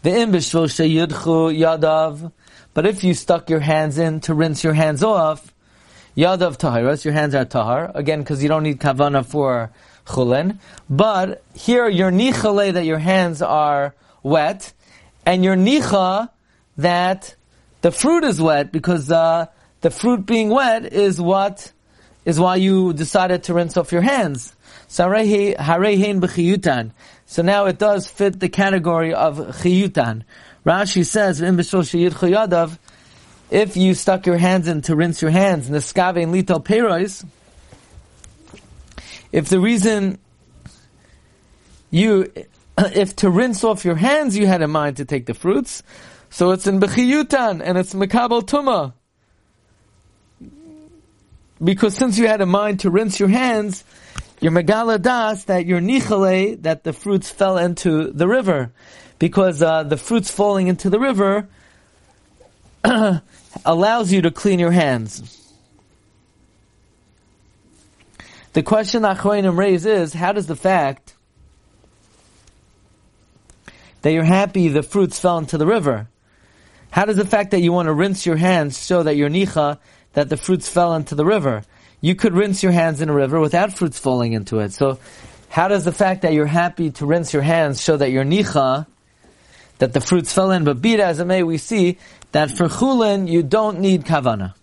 The 0.01 0.12
imbishvil 0.12 0.67
sheyudchu 0.67 1.57
yadav. 1.57 2.31
But 2.74 2.86
if 2.86 3.03
you 3.03 3.13
stuck 3.13 3.50
your 3.50 3.59
hands 3.59 3.98
in 3.98 4.21
to 4.21 4.33
rinse 4.33 4.63
your 4.63 4.74
hands 4.74 5.03
off, 5.03 5.53
yadav 6.15 6.57
tahiras, 6.57 7.03
your 7.03 7.13
hands 7.13 7.36
are 7.36 7.43
tahar. 7.43 7.91
Again, 7.93 8.19
because 8.19 8.41
you 8.41 8.48
don't 8.48 8.63
need 8.63 8.79
kavana 8.79 9.25
for 9.25 9.71
chulin. 10.05 10.57
But 10.89 11.43
here, 11.53 11.89
your 11.89 12.12
nichale 12.12 12.71
that 12.74 12.86
your 12.86 13.00
hands 13.00 13.41
are 13.41 13.93
wet, 14.24 14.71
and 15.25 15.43
your 15.43 15.55
nicha 15.55 16.29
that 16.77 17.36
the 17.81 17.91
fruit 17.91 18.24
is 18.24 18.41
wet 18.41 18.71
because 18.71 19.12
uh, 19.12 19.48
the 19.81 19.89
fruit 19.89 20.25
being 20.25 20.50
wet 20.50 20.93
is 20.93 21.19
what 21.19 21.74
is 22.29 22.39
why 22.39 22.55
you 22.57 22.93
decided 22.93 23.41
to 23.43 23.55
rinse 23.55 23.75
off 23.75 23.91
your 23.91 24.03
hands. 24.03 24.55
So 24.88 25.09
now 25.09 25.15
it 27.65 27.79
does 27.79 28.07
fit 28.07 28.39
the 28.39 28.50
category 28.50 29.15
of 29.15 29.38
chiyutan. 29.38 30.21
Rashi 30.63 31.03
says, 31.03 31.41
if 33.51 33.75
you 33.75 33.95
stuck 33.95 34.27
your 34.27 34.38
hands 34.38 34.67
in 34.67 34.83
to 34.83 34.95
rinse 34.95 35.24
your 35.24 35.31
hands, 35.31 35.71
neskave 35.71 36.21
and 36.21 36.31
lito 36.31 36.63
perois, 36.63 37.25
if 39.31 39.50
the 39.50 39.59
reason 39.59 40.19
you, 41.89 42.31
if 42.77 43.15
to 43.17 43.29
rinse 43.31 43.63
off 43.63 43.86
your 43.86 43.95
hands 43.95 44.38
you 44.38 44.45
had 44.45 44.62
in 44.62 44.69
mind 44.69 44.98
to 44.98 45.05
take 45.05 45.25
the 45.25 45.33
fruits, 45.33 45.81
so 46.29 46.51
it's 46.51 46.67
in 46.67 46.79
bechiyutan 46.79 47.59
and 47.63 47.79
it's 47.79 47.95
mekabel 47.95 48.43
tuma 48.43 48.93
because 51.63 51.96
since 51.96 52.18
you 52.18 52.28
had 52.28 52.42
a 52.42 52.46
mind 52.46 52.82
to 52.82 52.89
rinse 52.89 53.20
your 53.20 53.30
hands, 53.30 53.84
your 54.39 54.51
megala 54.51 55.01
das 55.01 55.46
that 55.46 55.66
your 55.66 55.82
nichale 55.82 56.62
that 56.63 56.84
the 56.84 56.94
fruits 56.94 57.30
fell 57.30 57.58
into 57.58 58.12
the 58.12 58.28
river, 58.28 58.72
because 59.18 59.62
uh, 59.62 59.84
the 59.84 59.98
fruits 59.98 60.32
falling 60.32 60.68
into 60.68 60.89
the 60.89 61.00
river 61.00 61.50
allows 63.66 64.13
you 64.13 64.22
to 64.22 64.32
clean 64.32 64.60
your 64.60 64.72
hands. 64.72 65.36
The 68.54 68.63
question 68.63 69.04
Achroinim 69.04 69.58
raise 69.58 69.86
is, 69.86 70.13
how 70.13 70.32
does 70.32 70.48
the 70.48 70.56
fact 70.56 71.16
that 74.01 74.12
you're 74.12 74.24
happy 74.24 74.70
the 74.70 74.82
fruits 74.82 75.20
fell 75.20 75.38
into 75.38 75.58
the 75.58 75.68
river, 75.68 76.08
how 76.92 77.06
does 77.06 77.18
the 77.18 77.25
fact 77.25 77.51
that 77.51 77.62
you 77.62 77.72
want 77.72 77.88
to 77.88 77.94
rinse 77.94 78.25
your 78.25 78.38
hands 78.38 78.84
show 78.84 79.04
that 79.04 79.16
your 79.16 79.30
nicha 79.30 79.78
that 80.13 80.30
the 80.30 80.38
fruits 80.38 80.70
fell 80.70 80.96
into 80.96 81.16
the 81.16 81.25
river. 81.25 81.63
You 82.01 82.16
could 82.16 82.34
rinse 82.34 82.63
your 82.63 82.72
hands 82.72 83.01
in 83.01 83.10
a 83.10 83.13
river 83.13 83.39
without 83.39 83.74
fruits 83.74 84.00
falling 84.00 84.34
into 84.34 84.60
it. 84.60 84.72
So, 84.74 85.00
how 85.50 85.68
does 85.68 85.84
the 85.84 85.92
fact 85.92 86.22
that 86.22 86.34
you're 86.34 86.46
happy 86.46 86.92
to 86.92 87.06
rinse 87.06 87.34
your 87.34 87.42
hands 87.42 87.82
show 87.82 87.98
that 87.98 88.12
you're 88.12 88.24
nicha, 88.24 88.86
that 89.80 89.94
the 89.94 90.01
fruits 90.01 90.32
fell 90.32 90.51
in? 90.51 90.63
But 90.63 90.82
be 90.82 90.94
it 90.94 91.00
as 91.00 91.20
it 91.20 91.25
may, 91.25 91.44
we 91.44 91.58
see 91.58 91.98
that 92.32 92.51
for 92.51 92.68
chulin 92.68 93.28
you 93.28 93.42
don't 93.44 93.80
need 93.80 94.06
kavana. 94.06 94.54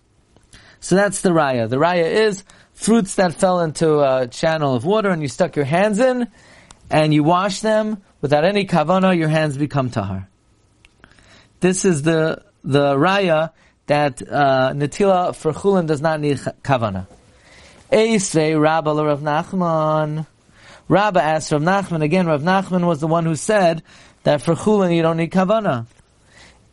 So 0.79 0.95
that's 0.95 1.21
the 1.21 1.29
raya. 1.29 1.69
The 1.69 1.77
raya 1.77 2.05
is 2.05 2.43
fruits 2.73 3.15
that 3.15 3.33
fell 3.33 3.59
into 3.59 3.99
a 3.99 4.27
channel 4.27 4.75
of 4.75 4.85
water 4.85 5.09
and 5.09 5.21
you 5.21 5.27
stuck 5.27 5.55
your 5.55 5.65
hands 5.65 5.99
in, 5.99 6.27
and 6.89 7.13
you 7.13 7.23
wash 7.23 7.59
them 7.59 8.01
without 8.21 8.45
any 8.45 8.65
kavana, 8.65 9.17
your 9.17 9.27
hands 9.27 9.57
become 9.57 9.89
tahar. 9.89 10.29
This 11.59 11.85
is 11.85 12.03
the 12.03 12.43
the 12.63 12.95
raya 12.95 13.51
that 13.87 14.21
uh, 14.21 14.73
Natila 14.73 15.35
for 15.35 15.51
Chulin 15.53 15.87
does 15.87 16.01
not 16.01 16.19
need 16.19 16.37
Kavana. 16.37 17.07
Eisvei 17.91 18.59
Rabba 18.59 18.93
Rav 18.93 19.21
Nachman. 19.21 20.27
Rabba 20.87 21.21
asked 21.21 21.51
Rav 21.51 21.61
Nachman, 21.61 22.03
again 22.03 22.27
Rav 22.27 22.41
Nachman 22.41 22.85
was 22.85 22.99
the 22.99 23.07
one 23.07 23.25
who 23.25 23.35
said 23.35 23.83
that 24.23 24.41
for 24.41 24.55
Chulin 24.55 24.95
you 24.95 25.01
don't 25.01 25.17
need 25.17 25.31
Kavana. 25.31 25.87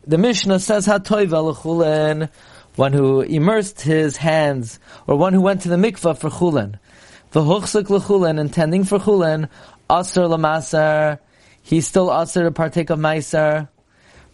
The 0.07 0.17
Mishnah 0.17 0.59
says 0.59 0.85
Hatoiva 0.85 1.55
Chulin, 1.55 2.29
one 2.75 2.93
who 2.93 3.21
immersed 3.21 3.81
his 3.81 4.17
hands, 4.17 4.79
or 5.07 5.15
one 5.15 5.33
who 5.33 5.41
went 5.41 5.61
to 5.61 5.69
the 5.69 5.77
mikvah 5.77 6.17
for 6.17 6.29
Chulin. 6.29 6.77
V'huchsik 7.31 7.89
l'chulin, 7.89 8.39
intending 8.39 8.83
for 8.83 8.99
Chulin, 8.99 9.49
Aser 9.89 10.27
l'masar, 10.27 11.19
he's 11.61 11.87
still 11.87 12.09
Aser 12.09 12.43
to 12.43 12.51
partake 12.51 12.89
of 12.89 12.99
Meiser. 12.99 13.67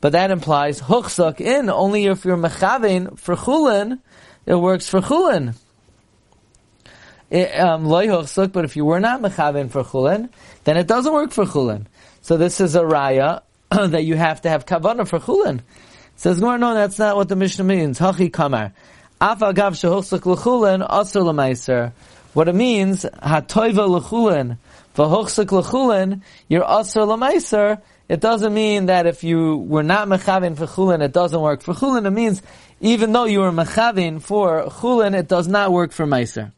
But 0.02 0.14
that 0.14 0.32
implies 0.32 0.82
huchsuk 0.82 1.40
in 1.40 1.70
only 1.70 2.08
if 2.08 2.26
you're 2.26 2.36
mechavein 2.36 3.18
for 3.20 3.36
chulin, 3.36 4.00
it 4.48 4.56
works 4.56 4.90
for 4.90 5.00
chulin. 5.00 5.56
Um, 7.32 7.86
loy 7.86 8.08
huchsuk, 8.08 8.52
but 8.52 8.66
if 8.66 8.76
you 8.76 8.84
were 8.84 9.00
not 9.00 9.22
mechavein 9.22 9.70
for 9.70 9.84
chulin, 9.84 10.30
then 10.64 10.78
it 10.78 10.88
doesn't 10.88 11.14
work 11.14 11.32
for 11.32 11.46
chulin. 11.46 11.86
So 12.22 12.36
this 12.36 12.60
is 12.60 12.76
a 12.76 12.82
raya 12.82 13.44
that 13.70 14.04
you 14.04 14.16
have 14.16 14.42
to 14.42 14.50
have 14.50 14.66
kavanah 14.66 15.08
for 15.08 15.20
chulin. 15.20 15.62
Says 16.16 16.42
no, 16.42 16.58
no, 16.58 16.74
that's 16.74 17.00
not 17.00 17.16
what 17.16 17.30
the 17.30 17.36
Mishnah 17.36 17.64
means. 17.64 18.00
Hachi 18.00 18.34
kamar. 18.34 18.74
Af 19.22 19.40
agav 19.40 19.74
shehuchsuk 19.74 20.26
l'chulin 20.26 20.88
asur 20.88 21.24
l'maiser. 21.24 21.94
What 22.34 22.48
it 22.48 22.56
means, 22.56 23.04
hatoiva 23.04 23.88
l'chulin, 23.88 24.58
v'huchsuk 24.96 25.52
l'chulin, 25.52 26.22
you're 26.48 26.64
asur 26.64 27.08
l'maiser, 27.08 27.82
it 28.12 28.20
doesn't 28.20 28.54
mean 28.54 28.88
that 28.88 29.08
if 29.08 29.24
you 29.24 29.56
were 29.56 29.84
not 29.84 30.06
mechavin 30.10 30.58
for 30.58 30.66
chulin, 30.66 31.02
it 31.02 31.14
doesn't 31.14 31.40
work 31.40 31.62
for 31.62 31.74
chulin. 31.74 32.06
It 32.06 32.10
means 32.10 32.42
even 32.82 33.14
though 33.14 33.24
you 33.24 33.40
were 33.40 33.54
mechavin 33.54 34.22
for 34.22 34.66
chulin, 34.66 35.18
it 35.18 35.30
does 35.30 35.48
not 35.48 35.72
work 35.72 35.94
for 35.94 36.06
meiser. 36.06 36.52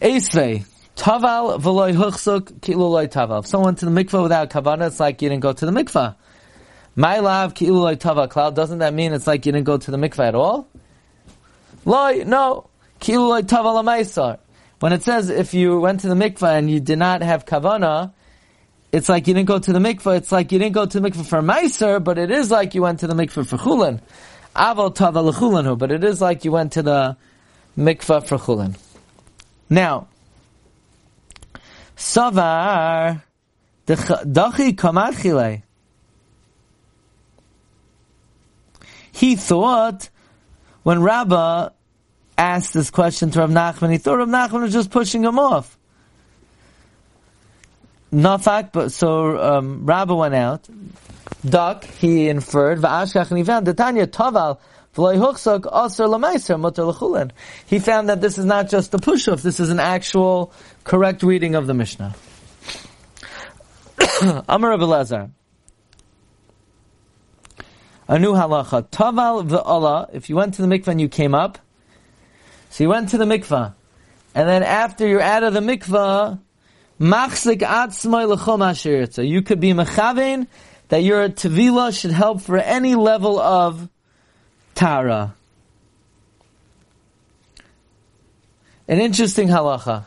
Esvei. 0.00 0.64
Taval 0.94 1.60
v'loy 1.60 1.96
huchsuk 1.96 2.60
ki'lu 2.60 3.08
taval. 3.08 3.40
If 3.40 3.48
someone 3.48 3.74
to 3.74 3.86
the 3.86 3.90
mikvah 3.90 4.22
without 4.22 4.50
kavana, 4.50 4.86
it's 4.86 5.00
like 5.00 5.20
you 5.20 5.30
didn't 5.30 5.42
go 5.42 5.52
to 5.52 5.66
the 5.66 5.72
mikvah. 5.72 6.14
My 6.94 7.18
love 7.18 7.54
ki'lu 7.54 7.72
loy 7.72 7.96
taval 7.96 8.30
cloud. 8.30 8.54
Doesn't 8.54 8.78
that 8.78 8.94
mean 8.94 9.12
it's 9.12 9.26
like 9.26 9.46
you 9.46 9.50
didn't 9.50 9.66
go 9.66 9.78
to 9.78 9.90
the 9.90 9.96
mikvah 9.96 10.28
at 10.28 10.34
all? 10.36 10.68
Loy, 11.84 12.22
no. 12.24 12.70
Ki'lu 13.00 13.30
loy 13.30 13.42
taval 13.42 14.38
When 14.78 14.92
it 14.92 15.02
says 15.02 15.28
if 15.28 15.54
you 15.54 15.80
went 15.80 16.02
to 16.02 16.08
the 16.08 16.14
mikvah 16.14 16.56
and 16.56 16.70
you 16.70 16.78
did 16.78 17.00
not 17.00 17.22
have 17.22 17.44
kavana, 17.44 18.12
it's 18.92 19.08
like 19.08 19.28
you 19.28 19.34
didn't 19.34 19.48
go 19.48 19.58
to 19.58 19.72
the 19.72 19.78
mikveh. 19.78 20.16
It's 20.16 20.32
like 20.32 20.52
you 20.52 20.58
didn't 20.58 20.74
go 20.74 20.86
to 20.86 21.00
the 21.00 21.08
mikveh 21.08 21.26
for 21.26 21.40
Meiser, 21.40 22.02
but 22.02 22.18
it 22.18 22.30
is 22.30 22.50
like 22.50 22.74
you 22.74 22.82
went 22.82 23.00
to 23.00 23.06
the 23.06 23.14
mikveh 23.14 23.46
for 23.46 23.56
Chulin. 23.56 24.00
Aval 24.56 24.94
tava 24.94 25.20
lechulanu, 25.20 25.78
but 25.78 25.92
it 25.92 26.02
is 26.02 26.20
like 26.20 26.44
you 26.44 26.52
went 26.52 26.72
to 26.72 26.82
the 26.82 27.16
mikveh 27.78 28.24
for 28.26 28.36
Chulin. 28.38 28.76
Now, 29.68 30.08
Savar 31.96 33.22
dachi 33.86 34.74
kamachile. 34.74 35.62
He 39.12 39.36
thought 39.36 40.08
when 40.82 41.02
Rabbah 41.02 41.70
asked 42.38 42.72
this 42.72 42.90
question 42.90 43.30
to 43.32 43.40
Rav 43.40 43.50
Nachman, 43.50 43.92
he 43.92 43.98
thought 43.98 44.16
Rav 44.16 44.28
Nachman 44.28 44.62
was 44.62 44.72
just 44.72 44.90
pushing 44.90 45.22
him 45.22 45.38
off. 45.38 45.76
Nafak, 48.12 48.72
but 48.72 48.90
so 48.92 49.38
um, 49.38 49.86
went 49.86 50.34
out. 50.34 50.68
Duck, 51.44 51.84
he 51.84 52.28
inferred, 52.28 52.80
Va'ashkach 52.80 53.28
nivan, 53.28 53.64
the 53.64 53.72
Tanya 53.72 54.06
Taval, 54.06 54.58
He 57.66 57.78
found 57.78 58.08
that 58.08 58.20
this 58.20 58.36
is 58.36 58.44
not 58.44 58.68
just 58.68 58.92
a 58.92 58.98
push-off, 58.98 59.42
this 59.42 59.60
is 59.60 59.70
an 59.70 59.80
actual 59.80 60.52
correct 60.84 61.22
reading 61.22 61.54
of 61.54 61.66
the 61.66 61.74
Mishnah. 61.74 62.14
Amar 64.48 64.76
Abelazar. 64.76 65.30
A 68.08 68.18
new 68.18 68.32
halacha. 68.32 68.88
Taval 68.90 69.48
v'ala, 69.48 70.10
if 70.12 70.28
you 70.28 70.34
went 70.34 70.54
to 70.54 70.62
the 70.62 70.68
mikvah 70.68 70.88
and 70.88 71.00
you 71.00 71.08
came 71.08 71.34
up, 71.34 71.58
so 72.70 72.82
you 72.82 72.90
went 72.90 73.10
to 73.10 73.18
the 73.18 73.24
mikvah, 73.24 73.74
and 74.34 74.48
then 74.48 74.64
after 74.64 75.06
you're 75.06 75.22
out 75.22 75.44
of 75.44 75.54
the 75.54 75.60
mikvah, 75.60 76.40
machzik 77.00 77.60
atzmai 77.60 78.28
l'chom 78.28 79.28
You 79.28 79.42
could 79.42 79.60
be 79.60 79.72
mechavein 79.72 80.46
that 80.88 81.02
your 81.02 81.28
tevila 81.28 81.98
should 81.98 82.10
help 82.12 82.42
for 82.42 82.58
any 82.58 82.94
level 82.94 83.38
of 83.38 83.88
tara. 84.74 85.34
An 88.86 89.00
interesting 89.00 89.48
halacha. 89.48 90.06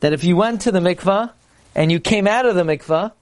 That 0.00 0.12
if 0.12 0.24
you 0.24 0.36
went 0.36 0.62
to 0.62 0.72
the 0.72 0.80
mikvah, 0.80 1.32
and 1.74 1.90
you 1.92 2.00
came 2.00 2.26
out 2.26 2.46
of 2.46 2.54
the 2.54 2.62
mikvah, 2.62 3.12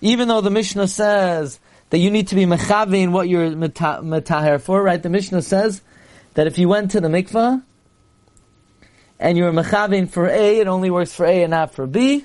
even 0.00 0.28
though 0.28 0.40
the 0.40 0.50
Mishnah 0.50 0.88
says 0.88 1.58
that 1.90 1.98
you 1.98 2.10
need 2.10 2.28
to 2.28 2.34
be 2.34 2.44
mechavin 2.44 3.10
what 3.10 3.28
you're 3.28 3.50
metaher 3.50 4.60
for, 4.60 4.82
right? 4.82 5.02
The 5.02 5.08
Mishnah 5.08 5.42
says 5.42 5.82
that 6.34 6.46
if 6.46 6.58
you 6.58 6.68
went 6.68 6.92
to 6.92 7.00
the 7.00 7.08
mikvah, 7.08 7.62
and 9.18 9.38
you're 9.38 9.52
mechavin 9.52 10.08
for 10.08 10.26
A, 10.28 10.58
it 10.58 10.66
only 10.66 10.90
works 10.90 11.14
for 11.14 11.26
A 11.26 11.42
and 11.42 11.50
not 11.50 11.74
for 11.74 11.86
B. 11.86 12.24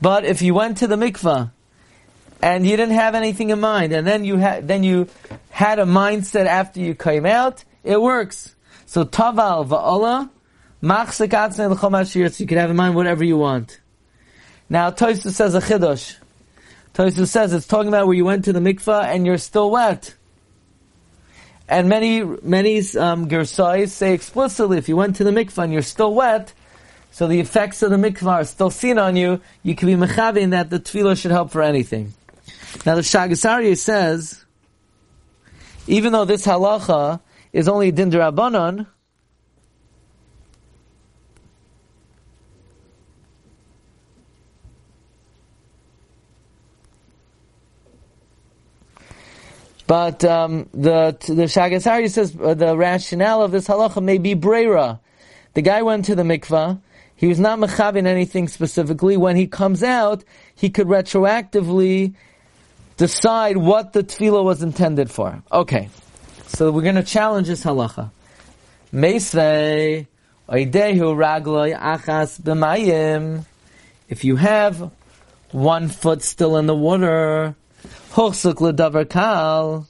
But 0.00 0.24
if 0.24 0.42
you 0.42 0.54
went 0.54 0.78
to 0.78 0.86
the 0.86 0.96
mikvah 0.96 1.52
and 2.42 2.66
you 2.66 2.76
didn't 2.76 2.94
have 2.94 3.14
anything 3.14 3.50
in 3.50 3.60
mind, 3.60 3.92
and 3.92 4.06
then 4.06 4.24
you 4.24 4.36
had 4.36 4.66
then 4.66 4.82
you 4.82 5.08
had 5.50 5.78
a 5.78 5.84
mindset 5.84 6.46
after 6.46 6.80
you 6.80 6.94
came 6.94 7.24
out, 7.24 7.64
it 7.84 8.00
works. 8.00 8.56
So 8.86 9.04
taval 9.04 9.66
va'ala 9.66 10.30
you 10.82 12.46
can 12.46 12.58
have 12.58 12.70
in 12.70 12.76
mind 12.76 12.96
whatever 12.96 13.22
you 13.22 13.36
want. 13.36 13.80
Now 14.68 14.90
Toysu 14.90 15.30
says 15.30 15.54
a 15.54 15.60
chidosh. 15.60 16.16
Toysu 16.92 17.28
says 17.28 17.52
it's 17.52 17.68
talking 17.68 17.86
about 17.86 18.08
where 18.08 18.16
you 18.16 18.24
went 18.24 18.46
to 18.46 18.52
the 18.52 18.58
mikvah 18.58 19.04
and 19.04 19.24
you're 19.24 19.38
still 19.38 19.70
wet. 19.70 20.16
And 21.68 21.88
many, 21.88 22.22
many 22.22 22.78
um, 22.96 23.28
Gersais 23.28 23.88
say 23.88 24.14
explicitly, 24.14 24.78
if 24.78 24.88
you 24.88 24.96
went 24.96 25.16
to 25.16 25.24
the 25.24 25.30
mikvah 25.30 25.64
and 25.64 25.72
you're 25.72 25.82
still 25.82 26.14
wet, 26.14 26.52
so 27.10 27.26
the 27.26 27.40
effects 27.40 27.82
of 27.82 27.90
the 27.90 27.96
mikvah 27.96 28.26
are 28.26 28.44
still 28.44 28.70
seen 28.70 28.98
on 28.98 29.16
you, 29.16 29.40
you 29.62 29.74
can 29.74 29.86
be 29.86 29.94
mechavin 29.94 30.50
that 30.50 30.70
the 30.70 30.80
tevila 30.80 31.20
should 31.20 31.30
help 31.30 31.50
for 31.50 31.62
anything. 31.62 32.14
Now 32.84 32.94
the 32.94 33.02
Shaagas 33.02 33.44
Aryeh 33.48 33.76
says, 33.76 34.44
even 35.86 36.12
though 36.12 36.24
this 36.24 36.46
halacha 36.46 37.20
is 37.52 37.68
only 37.68 37.90
din 37.90 38.10
derabanan, 38.10 38.86
But 49.92 50.24
um, 50.24 50.70
the 50.72 51.14
the 51.20 51.48
Shaagas 51.54 51.84
Aryeh 51.84 52.10
says 52.10 52.34
uh, 52.42 52.54
the 52.54 52.74
rationale 52.74 53.42
of 53.42 53.52
this 53.52 53.68
halacha 53.68 54.02
may 54.02 54.16
be 54.16 54.32
brera. 54.32 55.00
The 55.52 55.60
guy 55.60 55.82
went 55.82 56.06
to 56.06 56.14
the 56.14 56.22
mikvah. 56.22 56.80
He 57.14 57.26
was 57.26 57.38
not 57.38 57.58
mechavin 57.58 58.06
anything 58.06 58.48
specifically. 58.48 59.18
When 59.18 59.36
he 59.36 59.46
comes 59.46 59.82
out, 59.82 60.24
he 60.54 60.70
could 60.70 60.86
retroactively 60.86 62.14
decide 62.96 63.58
what 63.58 63.92
the 63.92 64.02
tevila 64.02 64.42
was 64.42 64.62
intended 64.62 65.10
for. 65.10 65.42
Okay, 65.52 65.90
so 66.46 66.72
we're 66.72 66.80
going 66.80 66.94
to 66.94 67.02
challenge 67.02 67.48
this 67.48 67.62
halacha. 67.62 68.10
Achas 68.94 70.06
b'mayim. 72.40 73.44
If 74.08 74.24
you 74.24 74.36
have 74.36 74.90
one 75.50 75.90
foot 75.90 76.22
still 76.22 76.56
in 76.56 76.66
the 76.66 76.74
water, 76.74 77.56
kal, 78.12 79.86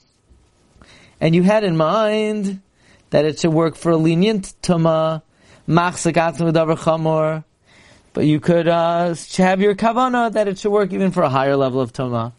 and 1.19 1.35
you 1.35 1.43
had 1.43 1.63
in 1.63 1.77
mind 1.77 2.61
that 3.09 3.25
it 3.25 3.39
should 3.39 3.53
work 3.53 3.75
for 3.75 3.91
a 3.91 3.97
lenient 3.97 4.53
tuma, 4.61 5.21
machzik 5.67 6.15
l'davar 6.39 6.77
chamor, 6.77 7.43
but 8.13 8.25
you 8.25 8.39
could 8.39 8.67
uh, 8.67 9.13
have 9.37 9.61
your 9.61 9.75
kavana 9.75 10.31
that 10.31 10.47
it 10.47 10.57
should 10.57 10.71
work 10.71 10.93
even 10.93 11.11
for 11.11 11.23
a 11.23 11.29
higher 11.29 11.55
level 11.55 11.81
of 11.81 11.91
tuma, 11.91 12.31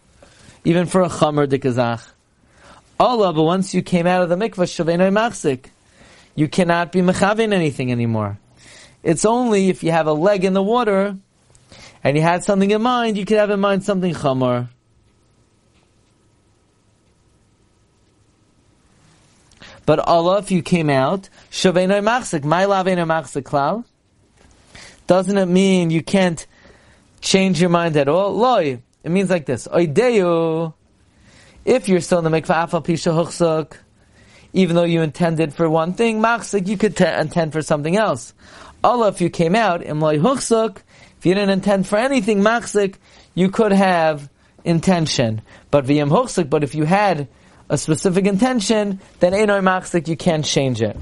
even 0.65 0.87
for 0.87 1.03
a 1.03 1.09
chamor 1.09 1.47
dikazach. 1.47 2.11
Allah, 2.99 3.33
but 3.33 3.43
once 3.43 3.75
you 3.75 3.83
came 3.83 4.07
out 4.07 4.23
of 4.23 4.29
the 4.29 4.37
mikvah, 4.37 4.65
shavenoi 4.65 5.13
machzik, 5.13 5.67
you 6.35 6.49
cannot 6.49 6.93
be 6.93 7.01
mechavin 7.01 7.53
anything 7.53 7.93
anymore. 7.93 8.39
It's 9.03 9.25
only 9.25 9.69
if 9.69 9.83
you 9.83 9.91
have 9.91 10.07
a 10.07 10.13
leg 10.13 10.45
in 10.45 10.55
the 10.55 10.63
water, 10.63 11.19
and 12.03 12.17
you 12.17 12.23
had 12.23 12.43
something 12.43 12.71
in 12.71 12.81
mind, 12.81 13.19
you 13.19 13.27
could 13.27 13.37
have 13.37 13.51
in 13.51 13.61
mind 13.61 13.85
something 13.85 14.15
chamor. 14.15 14.69
But 19.87 19.99
Allah, 20.01 20.39
if 20.39 20.51
you 20.51 20.63
came 20.63 20.89
out, 20.89 21.29
Shaveno 21.51 22.03
Machzik, 22.03 22.45
My 22.45 22.65
Laveno 22.65 23.07
Machzik 23.07 23.43
Klal, 23.43 23.85
doesn't 25.07 25.37
it 25.37 25.47
mean 25.47 25.91
you 25.91 26.03
can't 26.03 26.47
change 27.21 27.61
your 27.61 27.71
mind 27.71 27.97
at 27.97 28.09
all? 28.09 28.35
Loi. 28.35 28.83
It 29.03 29.11
means 29.11 29.29
like 29.29 29.45
this. 29.45 29.69
Oideyu. 29.69 30.73
If 31.65 31.89
you're 31.89 32.01
still 32.01 32.19
in 32.19 32.25
the 32.25 32.31
mikvah 32.31 32.69
afal 32.69 32.85
pisha 32.85 33.13
huchsuk, 33.13 33.77
even 34.53 34.77
though 34.77 34.85
you 34.85 35.03
intended 35.03 35.55
for 35.55 35.69
one 35.69 35.95
thing, 35.95 36.21
machzik, 36.21 36.67
you 36.69 36.77
could 36.77 36.97
t- 36.97 37.05
intend 37.05 37.53
for 37.53 37.63
something 37.63 37.97
else. 37.97 38.33
Allah, 38.83 39.09
if 39.09 39.21
you 39.21 39.31
came 39.31 39.55
out, 39.55 39.81
imloi 39.81 40.21
huchsuk, 40.21 40.79
if 41.19 41.27
you 41.27 41.35
didn't 41.35 41.51
intend 41.51 41.87
for 41.87 41.97
anything, 41.97 42.41
machzik, 42.41 42.97
you 43.35 43.51
could 43.51 43.73
have 43.73 44.29
intention. 44.65 45.43
But 45.71 45.87
v'yim 45.87 46.11
huchsuk, 46.11 46.49
but 46.49 46.63
if 46.63 46.75
you 46.75 46.85
had 46.85 47.29
a 47.69 47.79
specific 47.79 48.27
intention, 48.27 49.01
then 49.21 49.33
Einoi 49.33 49.63
Machzik, 49.63 50.09
you 50.09 50.17
can't 50.17 50.45
change 50.45 50.83
it. 50.83 50.97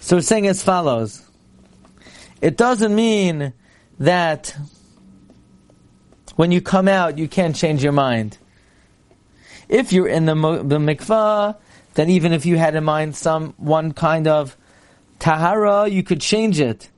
So 0.00 0.16
we're 0.16 0.22
saying 0.22 0.46
as 0.46 0.62
follows. 0.62 1.22
It 2.40 2.56
doesn't 2.56 2.94
mean 2.94 3.52
that 4.00 4.56
when 6.36 6.50
you 6.50 6.60
come 6.60 6.88
out, 6.88 7.18
you 7.18 7.28
can't 7.28 7.54
change 7.54 7.82
your 7.82 7.92
mind. 7.92 8.38
If 9.68 9.92
you're 9.92 10.08
in 10.08 10.26
the, 10.26 10.34
the 10.34 10.78
mikvah, 10.78 11.56
then 11.94 12.10
even 12.10 12.32
if 12.32 12.44
you 12.44 12.56
had 12.58 12.74
in 12.74 12.84
mind 12.84 13.16
some 13.16 13.54
one 13.58 13.92
kind 13.92 14.26
of 14.26 14.56
tahara, 15.18 15.88
you 15.88 16.02
could 16.02 16.20
change 16.20 16.58
it. 16.58 16.90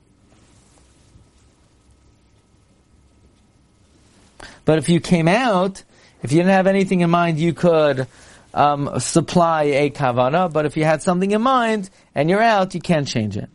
But 4.64 4.78
if 4.78 4.88
you 4.88 4.98
came 4.98 5.28
out, 5.28 5.85
if 6.24 6.32
you 6.32 6.38
didn't 6.38 6.52
have 6.52 6.66
anything 6.66 7.02
in 7.02 7.10
mind, 7.10 7.38
you 7.38 7.52
could 7.52 8.06
um, 8.54 8.98
supply 8.98 9.64
a 9.64 9.90
kavana, 9.90 10.50
but 10.50 10.64
if 10.64 10.74
you 10.74 10.82
had 10.82 11.02
something 11.02 11.30
in 11.30 11.42
mind 11.42 11.90
and 12.14 12.30
you're 12.30 12.40
out, 12.40 12.74
you 12.74 12.80
can't 12.80 13.06
change 13.06 13.37
it. 13.37 13.50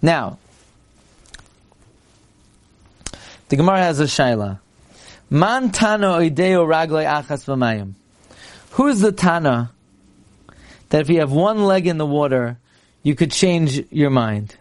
Now, 0.00 0.38
the 3.50 3.56
Gemara 3.56 3.80
has 3.80 4.00
a 4.00 4.04
shaila. 4.04 4.60
Man 5.28 5.70
tana 5.70 6.06
oideo 6.06 6.66
ragloi 6.66 7.04
achas 7.04 7.44
v'mayim. 7.44 7.92
Who's 8.70 9.00
the 9.00 9.12
tana 9.12 9.70
that 10.88 11.02
if 11.02 11.10
you 11.10 11.20
have 11.20 11.30
one 11.30 11.62
leg 11.62 11.86
in 11.86 11.98
the 11.98 12.06
water, 12.06 12.56
you 13.02 13.14
could 13.14 13.32
change 13.32 13.84
your 13.90 14.08
mind? 14.08 14.56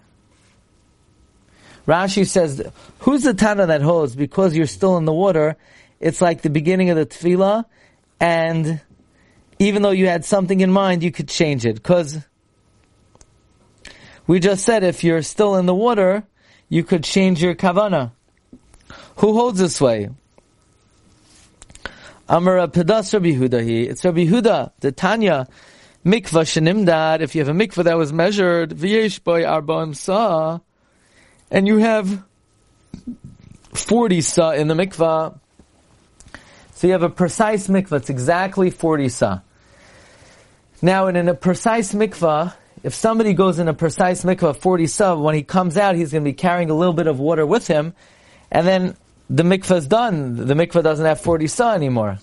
Rashi 1.88 2.28
says, 2.28 2.62
who's 3.00 3.24
the 3.24 3.34
tana 3.34 3.68
that 3.68 3.82
holds 3.82 4.18
because 4.18 4.54
you're 4.58 4.68
still 4.68 4.98
in 4.98 5.06
the 5.06 5.14
water 5.14 5.56
it's 6.00 6.22
like 6.22 6.42
the 6.42 6.50
beginning 6.50 6.90
of 6.90 6.98
the 6.98 7.06
tevila, 7.06 7.66
and 8.20 8.82
even 9.60 9.82
though 9.82 9.92
you 9.92 10.08
had 10.08 10.26
something 10.26 10.62
in 10.62 10.72
mind, 10.72 11.04
you 11.04 11.12
could 11.12 11.28
change 11.28 11.66
it. 11.66 11.76
Because 11.76 12.20
we 14.26 14.40
just 14.40 14.64
said 14.64 14.84
if 14.84 15.04
you're 15.04 15.22
still 15.22 15.56
in 15.56 15.66
the 15.66 15.76
water, 15.76 16.24
you 16.70 16.84
could 16.84 17.04
change 17.04 17.42
your 17.42 17.56
kavana. 17.56 18.12
Who 19.18 19.34
holds 19.34 19.60
this 19.60 19.82
way? 19.82 20.10
Amara 22.30 22.68
Pedas 22.68 23.14
Rabbi 23.14 23.32
Huda 23.32 23.64
he. 23.64 23.84
It's 23.84 24.04
Rabbi 24.04 24.26
Huda, 24.26 24.72
the 24.80 24.92
Tanya. 24.92 25.48
Mikvah 26.06 26.46
shenimdad, 26.46 27.22
if 27.22 27.36
you 27.36 27.44
have 27.44 27.54
a 27.54 27.58
mikvah 27.58 27.84
that 27.86 27.98
was 27.98 28.14
measured, 28.14 28.72
v'yesh 28.72 29.24
boy 29.24 29.44
arbaim 29.44 29.96
sa, 29.96 30.60
and 31.52 31.68
you 31.68 31.78
have 31.78 32.24
40 33.74 34.22
sa 34.22 34.52
in 34.52 34.68
the 34.68 34.74
mikvah, 34.74 35.38
so 36.78 36.86
you 36.86 36.94
have 36.94 37.02
a 37.02 37.10
precise 37.10 37.68
mikvah. 37.70 37.94
It's 37.94 38.12
exactly 38.12 38.70
40 38.70 39.10
sa. 39.10 39.40
Now, 40.80 41.08
in 41.08 41.28
a 41.28 41.34
precise 41.34 41.92
mikvah, 41.92 42.54
if 42.84 42.94
somebody 42.94 43.34
goes 43.34 43.58
in 43.58 43.68
a 43.68 43.74
precise 43.74 44.24
mikvah 44.24 44.56
40 44.56 44.86
sa, 44.86 45.16
when 45.16 45.34
he 45.34 45.42
comes 45.42 45.76
out, 45.76 45.96
he's 45.96 46.12
going 46.12 46.24
to 46.24 46.30
be 46.30 46.36
carrying 46.36 46.70
a 46.70 46.76
little 46.76 46.94
bit 46.94 47.08
of 47.08 47.20
water 47.20 47.48
with 47.48 47.66
him, 47.66 47.96
and 48.52 48.68
then 48.68 48.96
the 49.28 49.42
mikvah 49.42 49.78
is 49.78 49.88
done. 49.88 50.36
The 50.46 50.54
mikvah 50.54 50.84
doesn't 50.84 51.04
have 51.04 51.20
40 51.20 51.48
sa 51.48 51.74
anymore. 51.74 52.20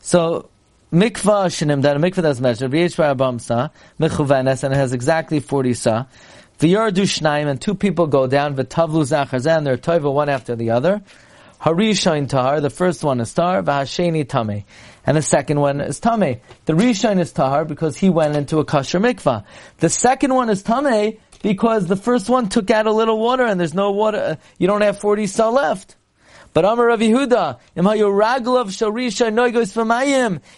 So, 0.00 0.48
mikvah 0.90 1.48
shenim, 1.52 1.82
that 1.82 1.96
a 1.96 2.00
mikvah 2.00 2.22
that's 2.22 2.40
measured, 2.40 2.70
v'yesh 2.70 2.96
b'arbam 2.96 3.42
sa, 3.42 3.68
mechuvenes, 4.00 4.64
and 4.64 4.72
it 4.72 4.78
has 4.78 4.94
exactly 4.94 5.40
40 5.40 5.74
sa, 5.74 6.06
v'yardu 6.60 7.02
shnaim, 7.02 7.46
and 7.46 7.60
two 7.60 7.74
people 7.74 8.06
go 8.06 8.26
down, 8.26 8.56
v'tavlu 8.56 9.04
zachar 9.04 9.46
and 9.46 9.66
they're 9.66 9.76
toiva 9.76 10.10
one 10.10 10.30
after 10.30 10.56
the 10.56 10.70
other, 10.70 11.02
harishain 11.60 12.28
tahar, 12.28 12.60
the 12.60 12.70
first 12.70 13.02
one 13.02 13.20
is 13.20 13.32
tahar, 13.32 13.62
v'hasheni 13.62 14.24
tameh, 14.24 14.64
and 15.06 15.16
the 15.16 15.22
second 15.22 15.60
one 15.60 15.80
is 15.80 16.00
tameh. 16.00 16.40
The 16.66 16.72
rishain 16.74 17.18
is 17.18 17.32
tahar 17.32 17.64
because 17.64 17.96
he 17.96 18.10
went 18.10 18.36
into 18.36 18.58
a 18.58 18.64
kosher 18.64 19.00
mikvah. 19.00 19.44
The 19.78 19.88
second 19.88 20.34
one 20.34 20.50
is 20.50 20.62
tameh 20.62 21.18
because 21.42 21.86
the 21.86 21.96
first 21.96 22.28
one 22.28 22.48
took 22.48 22.70
out 22.70 22.86
a 22.86 22.92
little 22.92 23.18
water 23.18 23.44
and 23.44 23.58
there's 23.58 23.74
no 23.74 23.90
water, 23.92 24.38
you 24.58 24.66
don't 24.66 24.82
have 24.82 24.98
40 24.98 25.26
sa 25.26 25.50
left. 25.50 25.96
But 26.54 26.64
Amar 26.64 26.86
Rav 26.86 27.00
Yehuda, 27.00 27.58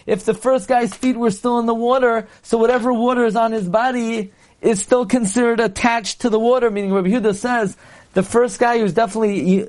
if 0.07 0.25
the 0.25 0.33
first 0.33 0.67
guy's 0.67 0.93
feet 0.93 1.17
were 1.17 1.31
still 1.31 1.59
in 1.59 1.65
the 1.65 1.73
water, 1.75 2.27
so 2.41 2.57
whatever 2.57 2.93
water 2.93 3.25
is 3.25 3.35
on 3.35 3.51
his 3.51 3.67
body 3.67 4.31
is 4.61 4.81
still 4.81 5.05
considered 5.05 5.59
attached 5.59 6.21
to 6.21 6.29
the 6.29 6.39
water, 6.39 6.71
meaning 6.71 6.93
Rav 6.93 7.03
Yehuda 7.05 7.35
says, 7.35 7.75
the 8.13 8.23
first 8.23 8.59
guy 8.59 8.79
who's 8.79 8.93
definitely 8.93 9.67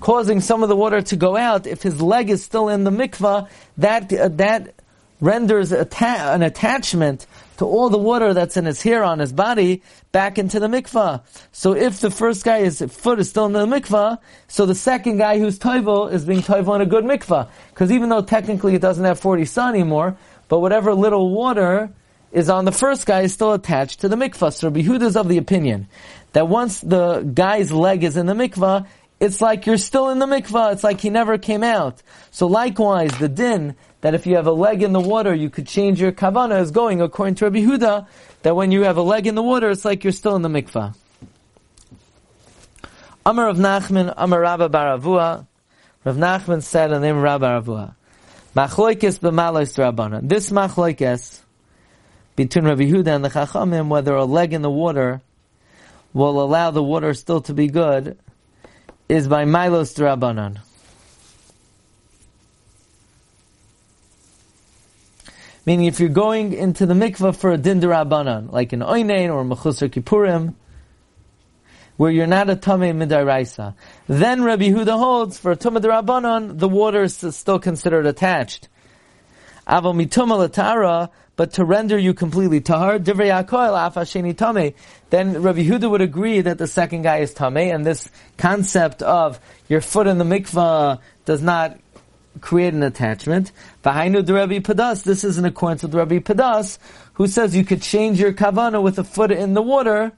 causing 0.00 0.40
some 0.40 0.62
of 0.62 0.68
the 0.68 0.76
water 0.76 1.02
to 1.02 1.16
go 1.16 1.36
out, 1.36 1.66
if 1.66 1.82
his 1.82 2.00
leg 2.00 2.30
is 2.30 2.44
still 2.44 2.68
in 2.68 2.84
the 2.84 2.90
mikvah, 2.90 3.48
that, 3.78 4.12
uh, 4.12 4.28
that 4.28 4.74
renders 5.20 5.72
an 5.72 6.42
attachment 6.42 7.26
to 7.56 7.64
all 7.64 7.90
the 7.90 7.98
water 7.98 8.34
that's 8.34 8.56
in 8.56 8.64
his 8.64 8.80
hair 8.82 9.02
on 9.02 9.18
his 9.18 9.32
body 9.32 9.82
back 10.12 10.38
into 10.38 10.60
the 10.60 10.68
mikvah. 10.68 11.22
So 11.50 11.74
if 11.74 12.00
the 12.00 12.10
first 12.10 12.44
guy's 12.44 12.80
foot 12.80 13.18
is 13.18 13.28
still 13.28 13.46
in 13.46 13.52
the 13.52 13.66
mikvah, 13.66 14.18
so 14.46 14.64
the 14.64 14.76
second 14.76 15.18
guy 15.18 15.38
who's 15.38 15.58
toivel 15.58 16.12
is 16.12 16.24
being 16.24 16.42
toivel 16.42 16.76
in 16.76 16.82
a 16.82 16.86
good 16.86 17.04
mikvah. 17.04 17.48
Because 17.70 17.90
even 17.90 18.08
though 18.08 18.22
technically 18.22 18.74
it 18.74 18.80
doesn't 18.80 19.04
have 19.04 19.18
40 19.18 19.44
sun 19.44 19.74
anymore, 19.74 20.16
but 20.48 20.60
whatever 20.60 20.94
little 20.94 21.30
water 21.30 21.90
is 22.30 22.48
on 22.48 22.64
the 22.64 22.72
first 22.72 23.06
guy 23.06 23.22
is 23.22 23.32
still 23.32 23.52
attached 23.52 24.00
to 24.00 24.08
the 24.08 24.16
mikvah. 24.16 24.52
So 24.52 24.68
Rabbi 24.68 25.04
is 25.04 25.16
of 25.16 25.28
the 25.28 25.38
opinion 25.38 25.88
that 26.32 26.46
once 26.46 26.80
the 26.80 27.22
guy's 27.22 27.72
leg 27.72 28.04
is 28.04 28.16
in 28.16 28.26
the 28.26 28.34
mikvah, 28.34 28.86
it's 29.20 29.40
like 29.40 29.66
you're 29.66 29.78
still 29.78 30.10
in 30.10 30.18
the 30.18 30.26
mikvah. 30.26 30.72
It's 30.72 30.84
like 30.84 31.00
he 31.00 31.10
never 31.10 31.38
came 31.38 31.64
out. 31.64 32.02
So 32.30 32.46
likewise, 32.46 33.16
the 33.18 33.28
din 33.28 33.74
that 34.00 34.14
if 34.14 34.26
you 34.26 34.36
have 34.36 34.46
a 34.46 34.52
leg 34.52 34.82
in 34.82 34.92
the 34.92 35.00
water, 35.00 35.34
you 35.34 35.50
could 35.50 35.66
change 35.66 36.00
your 36.00 36.12
kavana 36.12 36.60
is 36.60 36.70
going 36.70 37.00
according 37.00 37.34
to 37.36 37.46
Rabbi 37.46 37.58
Huda, 37.58 38.06
that 38.42 38.54
when 38.54 38.70
you 38.70 38.84
have 38.84 38.96
a 38.96 39.02
leg 39.02 39.26
in 39.26 39.34
the 39.34 39.42
water, 39.42 39.70
it's 39.70 39.84
like 39.84 40.04
you're 40.04 40.12
still 40.12 40.36
in 40.36 40.42
the 40.42 40.48
mikvah. 40.48 40.94
Amar 43.26 43.46
Rav 43.46 43.56
Nachman, 43.56 44.14
Amar 44.16 44.40
Rabba 44.40 44.68
bar 44.68 44.98
Avuha, 44.98 45.46
Rav 46.04 46.16
Nachman 46.16 46.62
said 46.62 46.92
in 46.92 47.00
the 47.00 47.06
name 47.08 47.20
Rabba 47.20 47.40
bar 47.40 47.60
Avuha, 47.60 47.94
Machloikes 48.54 49.18
b'malos 49.18 49.76
Rabbana. 49.76 50.26
This 50.26 50.50
machloikes 50.50 51.40
between 52.36 52.66
Rabbi 52.66 52.84
Huda 52.84 53.16
and 53.16 53.24
the 53.24 53.30
Chachamim, 53.30 53.88
whether 53.88 54.14
a 54.14 54.24
leg 54.24 54.52
in 54.52 54.62
the 54.62 54.70
water 54.70 55.20
will 56.12 56.40
allow 56.40 56.70
the 56.70 56.82
water 56.82 57.12
still 57.14 57.40
to 57.42 57.52
be 57.52 57.66
good, 57.66 58.16
is 59.08 59.26
by 59.26 59.44
Milos 59.44 59.94
Rabbanan. 59.94 60.58
Meaning, 65.64 65.86
if 65.86 66.00
you're 66.00 66.08
going 66.08 66.52
into 66.54 66.86
the 66.86 66.94
mikvah 66.94 67.36
for 67.36 67.50
a 67.50 67.58
din 67.58 67.80
derabanan, 67.80 68.50
like 68.52 68.72
an 68.72 68.80
oinein 68.80 69.32
or 69.32 69.44
mechusar 69.44 69.90
kippurim, 69.90 70.54
where 71.98 72.10
you're 72.10 72.26
not 72.26 72.48
a 72.48 72.56
tamei 72.56 72.94
midaraisa, 72.94 73.74
then 74.06 74.42
Rabbi 74.42 74.70
Huda 74.70 74.98
holds 74.98 75.38
for 75.38 75.52
a 75.52 75.56
tumah 75.56 75.82
derabanan, 75.82 76.58
the 76.58 76.68
water 76.68 77.02
is 77.02 77.16
still 77.36 77.58
considered 77.58 78.06
attached. 78.06 78.68
But 79.68 81.52
to 81.52 81.64
render 81.64 81.96
you 81.96 82.14
completely 82.14 82.60
tahar, 82.60 82.98
divrei 82.98 83.30
akoil 83.30 83.76
afasheni 83.76 84.36
tame. 84.36 84.74
Then 85.10 85.40
Rabbi 85.40 85.62
Huda 85.62 85.88
would 85.90 86.00
agree 86.00 86.40
that 86.40 86.58
the 86.58 86.66
second 86.66 87.02
guy 87.02 87.18
is 87.18 87.34
tame, 87.34 87.58
and 87.58 87.86
this 87.86 88.08
concept 88.38 89.02
of 89.02 89.38
your 89.68 89.80
foot 89.80 90.06
in 90.06 90.18
the 90.18 90.24
mikvah 90.24 90.98
does 91.26 91.42
not 91.42 91.78
create 92.40 92.72
an 92.74 92.82
attachment. 92.82 93.52
V'hainu 93.84 94.24
the 94.24 94.34
Rabbi 94.34 94.58
Padas. 94.60 95.04
This 95.04 95.22
is 95.22 95.38
in 95.38 95.44
accordance 95.44 95.82
with 95.82 95.94
Rabbi 95.94 96.18
Padas, 96.18 96.78
who 97.14 97.26
says 97.26 97.54
you 97.54 97.64
could 97.64 97.82
change 97.82 98.18
your 98.18 98.32
kavana 98.32 98.82
with 98.82 98.98
a 98.98 99.04
foot 99.04 99.30
in 99.30 99.54
the 99.54 99.62
water. 99.62 100.12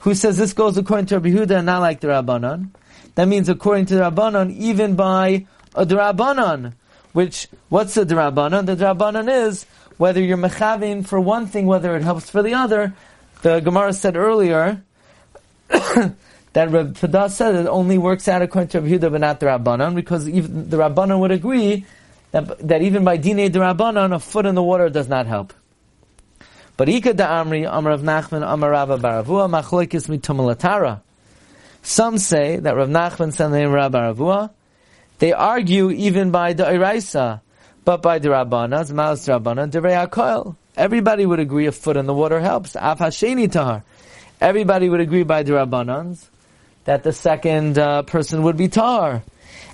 Who 0.00 0.14
says 0.14 0.36
this 0.36 0.52
goes 0.52 0.76
according 0.76 1.06
to 1.06 1.18
Rabbi 1.18 1.30
Huda 1.30 1.56
and 1.56 1.66
not 1.66 1.80
like 1.80 2.00
the 2.00 2.08
Rabbanon. 2.08 2.68
That 3.16 3.28
means 3.28 3.48
according 3.48 3.86
to 3.86 3.96
the 3.96 4.02
Rabbanon, 4.02 4.54
even 4.56 4.94
by 4.94 5.46
a 5.74 5.84
Drabanan. 5.86 6.74
Which, 7.16 7.48
what's 7.70 7.94
the 7.94 8.04
Drabanan? 8.04 8.66
The 8.66 8.76
Drabanan 8.76 9.46
is 9.46 9.64
whether 9.96 10.20
you're 10.20 10.36
mechavin 10.36 11.06
for 11.06 11.18
one 11.18 11.46
thing, 11.46 11.64
whether 11.64 11.96
it 11.96 12.02
helps 12.02 12.28
for 12.28 12.42
the 12.42 12.52
other. 12.52 12.92
The 13.40 13.60
Gemara 13.60 13.94
said 13.94 14.18
earlier 14.18 14.82
that 15.70 16.12
Reb 16.54 16.94
Padah 16.94 17.30
said 17.30 17.54
it 17.54 17.68
only 17.68 17.96
works 17.96 18.28
out 18.28 18.42
according 18.42 18.68
to 18.68 18.82
Reb 18.82 19.00
Yehuda, 19.00 19.12
but 19.12 19.20
not 19.22 19.40
the 19.40 19.46
Rabbanon, 19.46 19.94
because 19.94 20.28
even 20.28 20.68
the 20.68 20.76
Rabbanon 20.76 21.20
would 21.20 21.30
agree 21.30 21.86
that, 22.32 22.58
that 22.68 22.82
even 22.82 23.02
by 23.02 23.16
Dine 23.16 23.50
the 23.50 23.60
Rabbanon, 23.60 24.14
a 24.14 24.18
foot 24.18 24.44
in 24.44 24.54
the 24.54 24.62
water 24.62 24.90
does 24.90 25.08
not 25.08 25.26
help. 25.26 25.54
But 26.76 26.90
Ika 26.90 27.14
da 27.14 27.42
Amri, 27.42 27.66
Amar 27.66 27.92
Rav 27.92 28.02
Nachman, 28.02 28.46
Amar 28.46 28.72
Rabba 28.72 28.98
bar 28.98 29.24
Avuha, 29.24 29.48
Machloikis 29.48 30.14
mitumalatara. 30.14 31.00
Some 31.82 32.18
say 32.18 32.58
that 32.58 32.76
Rav 32.76 32.90
Nachman 32.90 33.32
said 33.32 33.48
the 33.48 33.56
name 33.56 33.72
Rabba 33.72 33.90
bar 33.90 34.12
Avuha. 34.12 34.50
They 35.18 35.32
argue 35.32 35.90
even 35.90 36.30
by 36.30 36.52
the 36.52 36.64
Iraisa, 36.64 37.40
but 37.84 38.02
by 38.02 38.18
the 38.18 38.28
Rabbanas, 38.28 38.92
Malas 38.92 39.26
Rabbana, 39.26 39.70
Derei 39.70 40.56
Everybody 40.76 41.24
would 41.24 41.40
agree 41.40 41.66
a 41.66 41.72
foot 41.72 41.96
in 41.96 42.06
the 42.06 42.12
water 42.12 42.40
helps. 42.40 42.74
Af 42.76 42.98
Hasheni 42.98 43.50
Tahar. 43.50 43.82
Everybody 44.40 44.90
would 44.90 45.00
agree 45.00 45.22
by 45.22 45.42
the 45.42 45.52
Rabbanans 45.52 46.28
that 46.84 47.02
the 47.02 47.12
second 47.12 47.78
uh, 47.78 48.02
person 48.02 48.42
would 48.42 48.58
be 48.58 48.68
tar. 48.68 49.22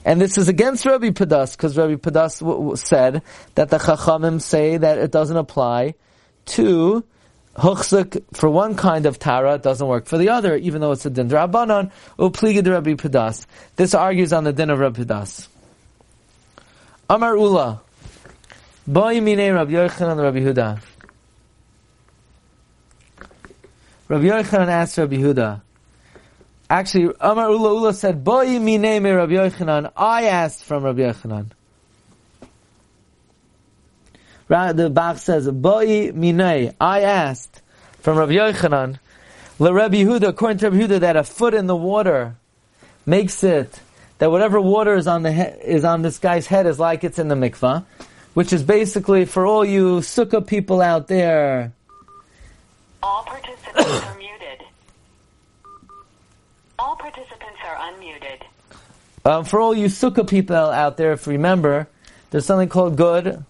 And 0.04 0.20
this 0.20 0.38
is 0.38 0.48
against 0.48 0.86
Rabbi 0.86 1.10
Padas, 1.10 1.56
because 1.56 1.76
Rabbi 1.76 1.94
Padas 1.94 2.40
w- 2.40 2.58
w- 2.58 2.76
said 2.76 3.22
that 3.56 3.68
the 3.70 3.78
Chachamim 3.78 4.40
say 4.40 4.76
that 4.76 4.98
it 4.98 5.10
doesn't 5.10 5.36
apply 5.36 5.94
to 6.46 7.04
Huchzik 7.56 8.24
for 8.34 8.48
one 8.48 8.74
kind 8.76 9.04
of 9.06 9.18
Tara, 9.18 9.58
doesn't 9.58 9.86
work 9.86 10.06
for 10.06 10.16
the 10.16 10.30
other, 10.30 10.56
even 10.56 10.80
though 10.80 10.92
it's 10.92 11.04
a 11.04 11.10
din 11.10 11.28
Rabbanon, 11.28 11.90
Upligid 12.18 12.70
Rabbi 12.70 12.94
Padas. 12.94 13.46
This 13.76 13.94
argues 13.94 14.32
on 14.32 14.44
the 14.44 14.52
din 14.52 14.70
of 14.70 14.78
Rabbi 14.78 15.02
Padas. 15.02 15.48
Amar 17.10 17.36
Ula. 17.36 17.82
Boy 18.86 19.20
mine 19.20 19.52
Rabbi 19.52 19.72
Yochanan 19.72 20.22
Rabbi 20.22 20.40
Huda. 20.40 20.80
Rabbi 24.08 24.24
Yochanan 24.24 24.68
asked 24.68 24.98
Rabbi 24.98 25.16
Huda, 25.16 25.60
Actually, 26.70 27.14
Amar 27.20 27.50
Ula 27.50 27.74
Ula 27.74 27.92
said, 27.92 28.24
Boi 28.24 28.58
mi 28.58 28.78
name 28.78 29.04
Rabbi 29.04 29.32
Yochanan. 29.32 29.92
I 29.94 30.24
asked 30.24 30.64
from 30.64 30.84
Rabbi 30.84 31.00
Yochanan. 31.00 31.50
The 34.52 34.90
Bach 34.90 35.16
says, 35.16 35.48
Boi 35.48 36.12
minei. 36.12 36.74
I 36.78 37.00
asked 37.00 37.62
from 38.00 38.18
Rabbi 38.18 38.32
Yochanan. 38.32 38.98
Le 39.58 39.72
Rabbi 39.72 40.02
Yehuda, 40.02 40.28
according 40.28 40.58
to 40.58 40.70
Rabbi 40.70 40.84
Yehuda, 40.84 41.00
that 41.00 41.16
a 41.16 41.24
foot 41.24 41.54
in 41.54 41.66
the 41.68 41.76
water 41.76 42.36
makes 43.06 43.42
it 43.42 43.80
that 44.18 44.30
whatever 44.30 44.60
water 44.60 44.94
is 44.94 45.06
on 45.06 45.22
the 45.22 45.32
he- 45.32 45.40
is 45.40 45.84
on 45.84 46.02
this 46.02 46.18
guy's 46.18 46.46
head 46.46 46.66
is 46.66 46.78
like 46.78 47.02
it's 47.02 47.18
in 47.18 47.28
the 47.28 47.34
mikvah, 47.34 47.84
which 48.34 48.52
is 48.52 48.62
basically 48.62 49.24
for 49.24 49.46
all 49.46 49.64
you 49.64 50.00
sukkah 50.00 50.46
people 50.46 50.82
out 50.82 51.08
there. 51.08 51.72
All 53.02 53.24
participants 53.24 54.04
are 54.04 54.14
muted. 54.18 54.66
all 56.78 56.96
participants 56.96 57.58
are 57.64 57.76
unmuted. 57.76 58.42
Um, 59.24 59.44
for 59.46 59.60
all 59.60 59.74
you 59.74 59.86
sukkah 59.86 60.28
people 60.28 60.56
out 60.56 60.98
there, 60.98 61.12
if 61.12 61.26
you 61.26 61.32
remember, 61.32 61.88
there's 62.30 62.44
something 62.44 62.68
called 62.68 62.96
good 62.96 63.42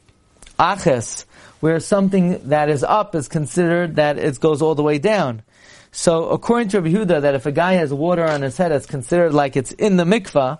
aches, 0.62 1.26
where 1.60 1.80
something 1.80 2.48
that 2.48 2.68
is 2.68 2.84
up 2.84 3.14
is 3.14 3.28
considered 3.28 3.96
that 3.96 4.18
it 4.18 4.38
goes 4.38 4.62
all 4.62 4.74
the 4.74 4.82
way 4.82 4.98
down. 4.98 5.42
So 5.90 6.30
according 6.30 6.68
to 6.68 6.80
Rabbi 6.80 6.96
Huda, 6.96 7.22
that 7.22 7.34
if 7.34 7.46
a 7.46 7.52
guy 7.52 7.74
has 7.74 7.92
water 7.92 8.24
on 8.24 8.42
his 8.42 8.56
head, 8.56 8.72
it's 8.72 8.86
considered 8.86 9.34
like 9.34 9.56
it's 9.56 9.72
in 9.72 9.96
the 9.96 10.04
mikvah, 10.04 10.58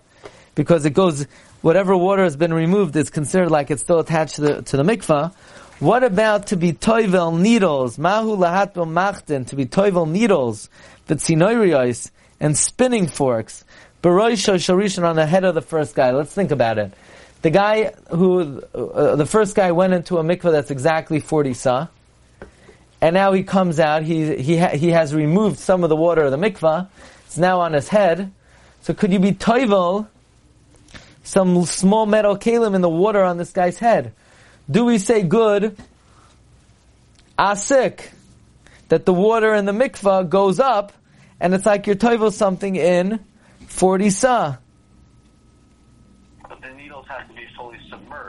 because 0.55 0.85
it 0.85 0.91
goes, 0.91 1.27
whatever 1.62 1.97
water 1.97 2.25
has 2.25 2.37
been 2.37 2.53
removed 2.53 2.95
is 2.97 3.09
considered 3.11 3.51
like 3.51 3.71
it's 3.71 3.83
still 3.83 4.01
attached 4.01 4.37
to 4.37 4.41
the, 4.43 4.62
to 4.62 4.77
the 4.77 4.83
mikvah. 4.83 5.33
What 5.79 6.05
about 6.05 6.49
to 6.49 6.57
be 6.57 6.73
toivel 6.73 7.41
needles? 7.41 7.99
Mahu 7.99 8.37
lahat 8.37 8.75
machtin, 8.75 9.47
to 9.49 9.57
be 9.57 9.67
toivel 9.67 10.09
needles, 10.09 10.69
v'tzinoirios, 11.09 12.11
and 12.38 12.57
spinning 12.57 13.07
forks. 13.07 13.65
Baroisha 14.03 14.55
Sharishan 14.57 15.05
on 15.05 15.17
the 15.17 15.27
head 15.27 15.45
of 15.45 15.55
the 15.55 15.62
first 15.62 15.95
guy. 15.95 16.11
Let's 16.11 16.35
think 16.35 16.51
about 16.51 16.79
it. 16.79 16.93
The 17.42 17.50
guy 17.50 17.92
who, 18.11 18.62
uh, 18.74 19.16
the 19.16 19.26
first 19.26 19.55
guy 19.55 19.72
went 19.72 19.92
into 19.92 20.18
a 20.18 20.22
mikveh 20.22 20.52
that's 20.52 20.70
exactly 20.70 21.20
40 21.20 21.55
sa, 21.55 21.88
and 23.00 23.14
now 23.14 23.33
he 23.33 23.42
comes 23.42 23.81
out, 23.81 24.05
he, 24.05 24.37
he, 24.37 24.57
ha- 24.57 24.76
he 24.76 24.90
has 24.90 25.14
removed 25.14 25.59
some 25.59 25.83
of 25.83 25.90
the 25.90 25.96
water 25.96 26.22
of 26.22 26.31
the 26.31 26.38
mikveh, 26.38 26.88
it's 27.26 27.37
now 27.37 27.61
on 27.61 27.72
his 27.72 27.88
head. 27.88 28.33
So 28.83 28.94
could 28.94 29.12
you 29.12 29.18
be 29.18 29.33
toivel 29.33 30.07
some 31.24 31.64
small 31.64 32.07
metal 32.07 32.37
kalim 32.37 32.74
in 32.74 32.81
the 32.81 32.88
water 32.88 33.22
on 33.22 33.38
this 33.38 33.50
guy's 33.50 33.78
head? 33.78 34.12
do 34.70 34.85
we 34.85 34.98
say 34.98 35.22
good 35.22 35.76
asik 37.38 38.09
that 38.88 39.05
the 39.07 39.12
water 39.12 39.55
in 39.55 39.64
the 39.64 39.72
mikvah 39.72 40.28
goes 40.28 40.61
up 40.61 40.92
and 41.40 41.55
it's 41.55 41.66
like 41.66 41.87
you're 41.87 41.96
toivel 41.96 42.33
something 42.33 42.76
in 42.76 43.20
40 43.66 44.11
sa? 44.11 44.57
But 46.48 46.61
the 46.62 46.70
needles 46.74 47.07
have 47.09 47.28
to 47.28 47.35
be 47.35 47.46
fully 47.57 47.78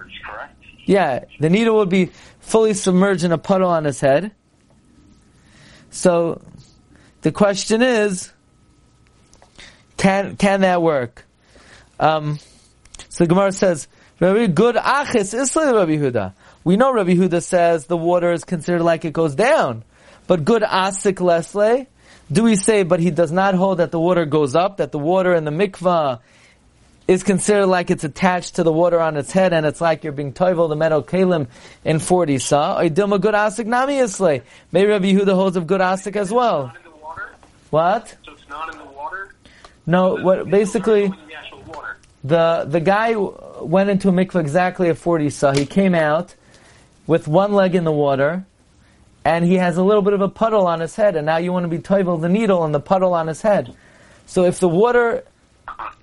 submerged, 0.03 0.23
correct? 0.25 0.63
Yeah, 0.85 1.25
the 1.39 1.49
needle 1.49 1.77
would 1.77 1.89
be 1.89 2.11
fully 2.39 2.73
submerged 2.73 3.23
in 3.23 3.31
a 3.31 3.37
puddle 3.37 3.69
on 3.69 3.85
his 3.85 3.99
head. 3.99 4.31
So 5.91 6.41
the 7.21 7.31
question 7.31 7.81
is, 7.81 8.31
can 9.97 10.35
can 10.35 10.61
that 10.61 10.81
work? 10.81 11.25
Um, 11.99 12.39
so 13.09 13.25
Gemara 13.25 13.51
says, 13.51 13.87
"Very 14.17 14.47
good 14.47 14.75
achis 14.75 15.33
isla 15.33 15.75
Rabbi 15.75 15.97
Huda. 15.97 16.33
We 16.63 16.75
know 16.77 16.93
Rabbi 16.93 17.13
Huda 17.13 17.43
says 17.43 17.85
the 17.85 17.97
water 17.97 18.31
is 18.31 18.43
considered 18.43 18.81
like 18.81 19.05
it 19.05 19.13
goes 19.13 19.35
down, 19.35 19.83
but 20.27 20.43
good 20.43 20.63
asik 20.63 21.15
lesle. 21.15 21.87
Do 22.31 22.43
we 22.43 22.55
say, 22.55 22.83
but 22.83 22.99
he 22.99 23.11
does 23.11 23.31
not 23.31 23.53
hold 23.53 23.77
that 23.77 23.91
the 23.91 23.99
water 23.99 24.25
goes 24.25 24.55
up, 24.55 24.77
that 24.77 24.91
the 24.91 24.99
water 24.99 25.33
in 25.35 25.43
the 25.43 25.51
mikvah 25.51 26.19
is 27.07 27.23
considered 27.23 27.67
like 27.67 27.91
it's 27.91 28.03
attached 28.03 28.55
to 28.55 28.63
the 28.63 28.71
water 28.71 28.99
on 28.99 29.17
its 29.17 29.31
head, 29.31 29.53
and 29.53 29.65
it's 29.65 29.81
like 29.81 30.03
you're 30.03 30.13
being 30.13 30.33
toivel 30.33 30.69
the 30.69 30.75
metal 30.75 31.03
kalim 31.03 31.47
in 31.83 31.99
40 31.99 32.37
sa. 32.39 32.79
Or 32.79 32.85
dilma 32.85 33.19
good 33.19 33.35
asik 33.35 33.65
nami 33.65 33.99
isle. 33.99 34.41
Maybe 34.71 34.87
Rabbi 34.87 35.11
Yehuda 35.13 35.33
holds 35.33 35.57
of 35.57 35.67
good 35.67 35.81
asik 35.81 36.15
as 36.15 36.31
well. 36.31 36.73
The 36.83 36.91
water? 36.91 37.35
What? 37.69 38.15
So 38.25 38.33
it's 38.33 38.47
not 38.47 38.73
in 38.73 38.79
the 38.79 38.85
water? 38.85 39.33
No, 39.85 40.15
what, 40.15 40.49
basically, 40.49 41.07
the 41.07 41.15
the, 42.23 42.65
the 42.69 42.79
guy 42.79 43.15
went 43.15 43.89
into 43.89 44.07
a 44.07 44.11
mikvah 44.13 44.39
exactly 44.39 44.89
at 44.89 44.97
40 44.97 45.29
sa. 45.29 45.51
He 45.51 45.65
came 45.65 45.93
out 45.93 46.35
with 47.05 47.27
one 47.27 47.51
leg 47.51 47.75
in 47.75 47.83
the 47.83 47.91
water, 47.91 48.45
and 49.25 49.43
he 49.43 49.55
has 49.55 49.75
a 49.75 49.83
little 49.83 50.01
bit 50.01 50.13
of 50.13 50.21
a 50.21 50.29
puddle 50.29 50.67
on 50.67 50.79
his 50.79 50.95
head, 50.95 51.17
and 51.17 51.25
now 51.25 51.35
you 51.35 51.51
want 51.51 51.65
to 51.65 51.67
be 51.67 51.79
toivel 51.79 52.19
the 52.21 52.29
needle 52.29 52.63
and 52.63 52.73
the 52.73 52.79
puddle 52.79 53.13
on 53.13 53.27
his 53.27 53.41
head. 53.41 53.75
So 54.25 54.45
if 54.45 54.61
the 54.61 54.69
water 54.69 55.25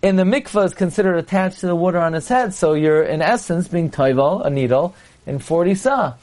in 0.03 0.16
the 0.16 0.25
mikvah 0.25 0.66
is 0.66 0.75
considered 0.75 1.16
attached 1.16 1.61
to 1.61 1.66
the 1.66 1.77
water 1.77 1.99
on 1.99 2.12
his 2.12 2.29
head, 2.29 2.55
so 2.55 2.75
you're 2.75 3.03
in 3.03 3.23
essence 3.23 3.68
being 3.68 3.90
toivel, 3.90 4.44
a 4.44 4.51
needle, 4.51 4.94
in 5.27 5.38
40 5.38 5.75
sa. 5.75 6.14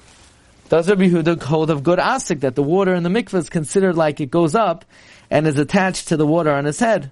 Does 0.69 0.89
Rabbi 0.89 1.07
Huda 1.07 1.41
hold 1.41 1.69
of 1.69 1.83
good 1.83 1.99
asik 1.99 2.41
that 2.41 2.55
the 2.55 2.63
water 2.63 2.93
in 2.93 3.03
the 3.03 3.09
mikvah 3.09 3.35
is 3.35 3.49
considered 3.49 3.95
like 3.95 4.19
it 4.19 4.31
goes 4.31 4.55
up 4.55 4.83
and 5.29 5.47
is 5.47 5.57
attached 5.57 6.09
to 6.09 6.17
the 6.17 6.27
water 6.27 6.51
on 6.51 6.65
his 6.65 6.79
head? 6.79 7.11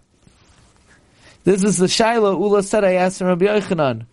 This 1.45 1.63
is 1.63 1.77
the 1.77 1.85
Shaila 1.85 2.39
Ula 2.39 2.63
said 2.63 2.83
I 2.83 2.93
asked 2.93 3.21
Rabbi 3.21 3.45
Yochanan. 3.45 4.05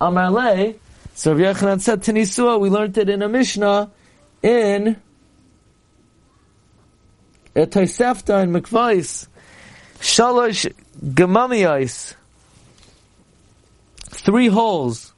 Amar 0.00 0.30
Le, 0.30 0.74
so 1.14 1.34
Rabbi 1.34 1.52
Yochanan 1.52 1.80
said 1.80 2.02
Tanisua, 2.02 2.60
we 2.60 2.70
learned 2.70 2.96
it 2.96 3.08
in 3.08 3.22
a 3.22 3.28
Mishnah 3.28 3.90
in 4.42 4.96
a 7.56 7.66
Tosefta 7.66 8.42
in 8.42 8.52
Mikvais. 8.52 9.26
Shalosh 10.04 10.70
Gemamiyais. 11.02 12.14
Three 14.10 14.48
holes. 14.48 15.14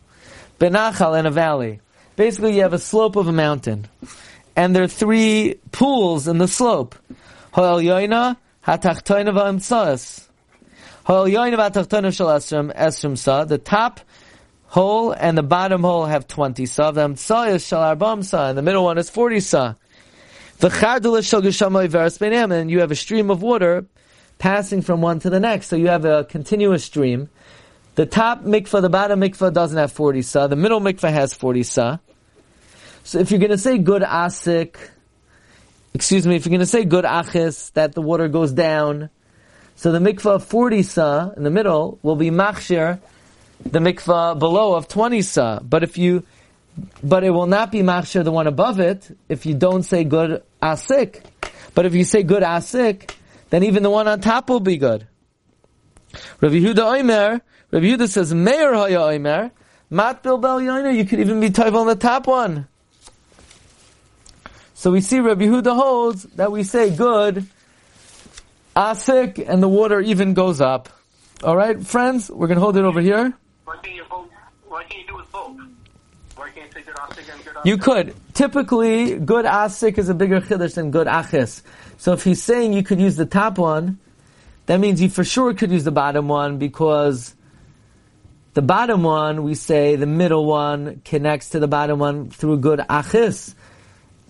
Benachal 0.61 1.19
in 1.19 1.27
a 1.27 1.31
valley. 1.33 1.81
Basically 2.15 2.55
you 2.55 2.63
have 2.63 2.73
a 2.73 2.79
slope 2.79 3.17
of 3.17 3.27
a 3.27 3.33
mountain. 3.33 3.89
And 4.55 4.77
there 4.77 4.85
are 4.85 4.89
three 4.89 5.57
pools 5.73 6.29
in 6.29 6.39
the 6.39 6.47
slope. 6.47 6.95
Hoel 7.51 7.81
Yoina, 7.81 8.37
Hatachtoina 8.65 9.35
V'Amtsas. 9.35 10.29
Hoel 11.05 11.27
Yoina 11.27 11.57
V'Hatachtoina 11.57 12.15
Shal 12.17 12.29
Esrim, 12.29 12.73
Esrim 12.73 13.19
Sa. 13.19 13.45
The 13.45 13.59
top 13.59 14.01
hole 14.67 15.11
and 15.11 15.37
the 15.37 15.43
bottom 15.43 15.83
hole 15.83 16.07
have 16.07 16.29
20 16.29 16.65
sa. 16.65 16.93
The 16.93 17.09
Amtsas 17.09 17.67
Shal 17.67 17.97
Arbam 17.97 18.25
Sa. 18.25 18.51
And 18.51 18.57
the 18.57 18.63
middle 18.63 18.85
one 18.85 18.99
is 18.99 19.11
40 19.11 19.41
sa. 19.41 19.75
The 20.59 20.69
Chardula 20.69 21.29
Shal 21.29 21.43
Geshamay 21.43 21.89
Veras. 21.89 22.23
And 22.53 22.71
you 22.71 22.79
have 22.81 22.93
a 22.93 22.97
stream 22.97 23.33
of 23.33 23.43
water 23.43 23.85
passing 24.39 24.83
from 24.83 25.01
one 25.01 25.21
to 25.21 25.31
the 25.31 25.41
next. 25.41 25.69
So 25.69 25.77
you 25.77 25.89
have 25.89 26.05
a 26.05 26.25
continuous 26.25 26.85
stream. 26.85 27.29
The 27.95 28.07
top 28.07 28.43
mikvah, 28.43 28.83
the 28.83 28.91
bottom 28.91 29.21
mikvah 29.21 29.53
doesn't 29.53 29.79
have 29.79 29.93
40 29.93 30.23
sa. 30.23 30.47
The 30.47 30.57
middle 30.57 30.81
mikvah 30.81 31.11
has 31.13 31.33
40 31.33 31.63
sa. 31.63 31.99
So 33.05 33.19
if 33.19 33.31
you're 33.31 33.41
going 33.41 33.53
to 33.53 33.59
say 33.59 33.79
good 33.79 34.03
asik, 34.03 34.77
excuse 35.95 36.27
me, 36.27 36.37
if 36.37 36.45
you're 36.45 36.51
going 36.51 36.61
to 36.61 36.67
say 36.67 36.85
good 36.85 37.05
achis, 37.05 37.73
that 37.73 37.93
the 37.93 38.03
water 38.03 38.29
goes 38.29 38.53
down, 38.53 39.09
so 39.77 39.93
the 39.93 39.99
mikvah 39.99 40.43
40 40.43 40.83
sa 40.83 41.31
in 41.31 41.43
the 41.43 41.51
middle 41.51 41.99
will 42.03 42.17
be 42.17 42.31
machshir, 42.31 43.01
the 43.65 43.79
mikvah 43.79 44.39
below 44.39 44.75
of 44.75 44.89
20 44.89 45.23
sa. 45.23 45.61
But 45.61 45.83
if 45.83 45.97
you, 45.97 46.25
but 47.03 47.25
it 47.25 47.31
will 47.31 47.47
not 47.47 47.73
be 47.73 47.79
machshir 47.79 48.25
the 48.25 48.33
one 48.33 48.47
above 48.47 48.79
it 48.79 49.17
if 49.31 49.47
you 49.47 49.55
don't 49.55 49.85
say 49.85 50.05
good 50.05 50.43
asik. 50.63 51.23
But 51.75 51.87
if 51.87 51.95
you 51.95 52.05
say 52.05 52.23
good 52.23 52.43
asik, 52.43 53.16
then 53.51 53.63
even 53.63 53.83
the 53.83 53.91
one 53.91 54.09
on 54.09 54.21
top 54.21 54.49
will 54.49 54.61
be 54.61 54.77
good. 54.77 55.07
Rabbi 56.41 56.57
Yehuda 56.57 57.01
Omer, 57.01 57.41
Rabbi 57.71 57.87
Yehuda 57.87 58.09
says, 58.09 58.35
Meir 58.35 58.75
Haya 58.75 59.03
Omer, 59.03 59.51
Mat 59.91 60.23
Bilbel 60.23 60.63
Yoina, 60.63 60.97
you 60.97 61.05
could 61.05 61.21
even 61.21 61.41
be 61.41 61.51
toivel 61.51 61.81
on 61.81 61.87
the 61.87 61.97
top 61.97 62.27
one. 62.27 62.67
So 64.75 64.91
we 64.91 65.01
see 65.01 65.21
Rabbi 65.21 65.45
Yehuda 65.45 65.75
holds 65.75 66.25
that 66.35 66.53
we 66.53 66.63
say 66.63 66.95
good, 66.95 67.47
asik, 68.75 69.45
and 69.47 69.63
the 69.63 69.69
water 69.69 70.01
even 70.01 70.35
goes 70.35 70.61
up. 70.61 70.89
Alright, 71.43 71.87
friends, 71.87 72.31
we're 72.31 72.47
gonna 72.47 72.61
hold 72.61 72.77
it 72.77 72.85
over 72.85 73.01
here. 73.01 73.33
Why 73.65 73.77
can't 73.83 73.97
you 73.97 74.05
vote? 74.05 74.31
Why 74.69 74.85
can't 74.85 75.03
you 75.03 75.09
do 75.09 75.21
it 75.21 75.33
both? 75.33 75.57
Why 76.37 76.51
can't 76.51 76.67
you 76.67 76.83
say 76.83 76.87
good 76.87 76.97
asik 76.97 77.33
and 77.33 77.45
good 77.45 77.55
asik? 77.55 77.65
You 77.65 77.79
could. 77.79 78.15
Typically, 78.35 79.19
good 79.19 79.47
asik 79.47 79.97
is 79.97 80.11
a 80.11 80.15
bigger 80.15 80.41
chiddush 80.41 80.75
than 80.75 80.91
good 80.91 81.07
achis. 81.07 81.63
So 81.97 82.13
if 82.13 82.25
he's 82.25 82.43
saying 82.43 82.75
you 82.75 82.83
could 82.83 83.01
use 83.01 83.17
the 83.17 83.25
top 83.25 83.57
one, 83.57 83.99
that 84.67 84.79
means 84.79 85.01
you 85.01 85.09
for 85.09 85.25
sure 85.25 85.55
could 85.55 85.71
use 85.71 85.85
the 85.85 85.93
bottom 85.93 86.29
one 86.29 86.59
because 86.59 87.35
the 88.53 88.61
bottom 88.61 89.03
one, 89.03 89.45
we 89.45 89.55
say 89.55 89.97
the 89.97 90.07
middle 90.07 90.45
one 90.45 91.01
connects 91.05 91.51
to 91.51 91.59
the 91.59 91.69
bottom 91.69 91.99
one 91.99 92.29
through 92.29 92.59
good 92.59 92.81
achis. 92.81 93.55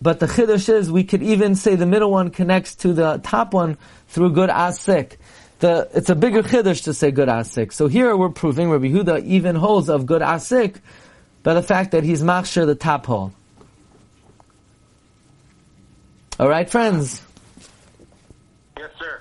But 0.01 0.21
the 0.21 0.27
chiddush 0.27 0.73
is 0.73 0.93
we 0.93 1.03
could 1.03 1.23
even 1.25 1.57
say 1.57 1.75
the 1.75 1.87
middle 1.87 2.13
one 2.13 2.31
connects 2.31 2.77
to 2.77 2.93
the 2.93 3.21
top 3.25 3.53
one 3.53 3.79
through 4.09 4.33
good 4.33 4.51
asik. 4.51 5.17
The, 5.59 5.89
it's 5.95 6.11
a 6.11 6.15
bigger 6.15 6.43
chiddush 6.43 6.85
to 6.85 6.95
say 6.95 7.11
good 7.11 7.29
asik. 7.29 7.73
So 7.73 7.89
here 7.89 8.17
we're 8.17 8.29
proving 8.29 8.71
Rabbi 8.71 8.89
Huda 8.89 9.25
even 9.25 9.57
holds 9.57 9.89
of 9.89 10.07
good 10.07 10.23
asik 10.23 10.77
by 11.47 11.55
the 11.55 11.63
fact 11.63 11.93
that 11.93 12.03
he's 12.03 12.25
machshir 12.25 12.67
the 12.67 12.75
top 12.75 13.07
hole. 13.07 13.33
All 16.41 16.49
right, 16.49 16.69
friends. 16.69 17.23
Yes, 18.77 18.91
sir. 18.99 19.21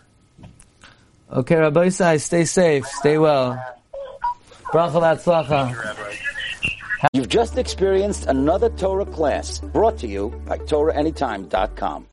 Okay, 1.31 1.55
Rabbi 1.55 1.85
Isai, 1.85 2.19
stay 2.19 2.45
safe, 2.45 2.87
stay 2.87 3.19
well. 3.19 3.63
Bracha 4.73 4.99
v'atzlacha. 5.03 6.17
You've 7.13 7.29
just 7.29 7.59
experienced 7.59 8.25
another 8.25 8.69
Torah 8.71 9.05
class 9.05 9.59
brought 9.59 9.99
to 9.99 10.07
you 10.07 10.29
by 10.47 10.57
TorahAnytime.com. 10.57 12.03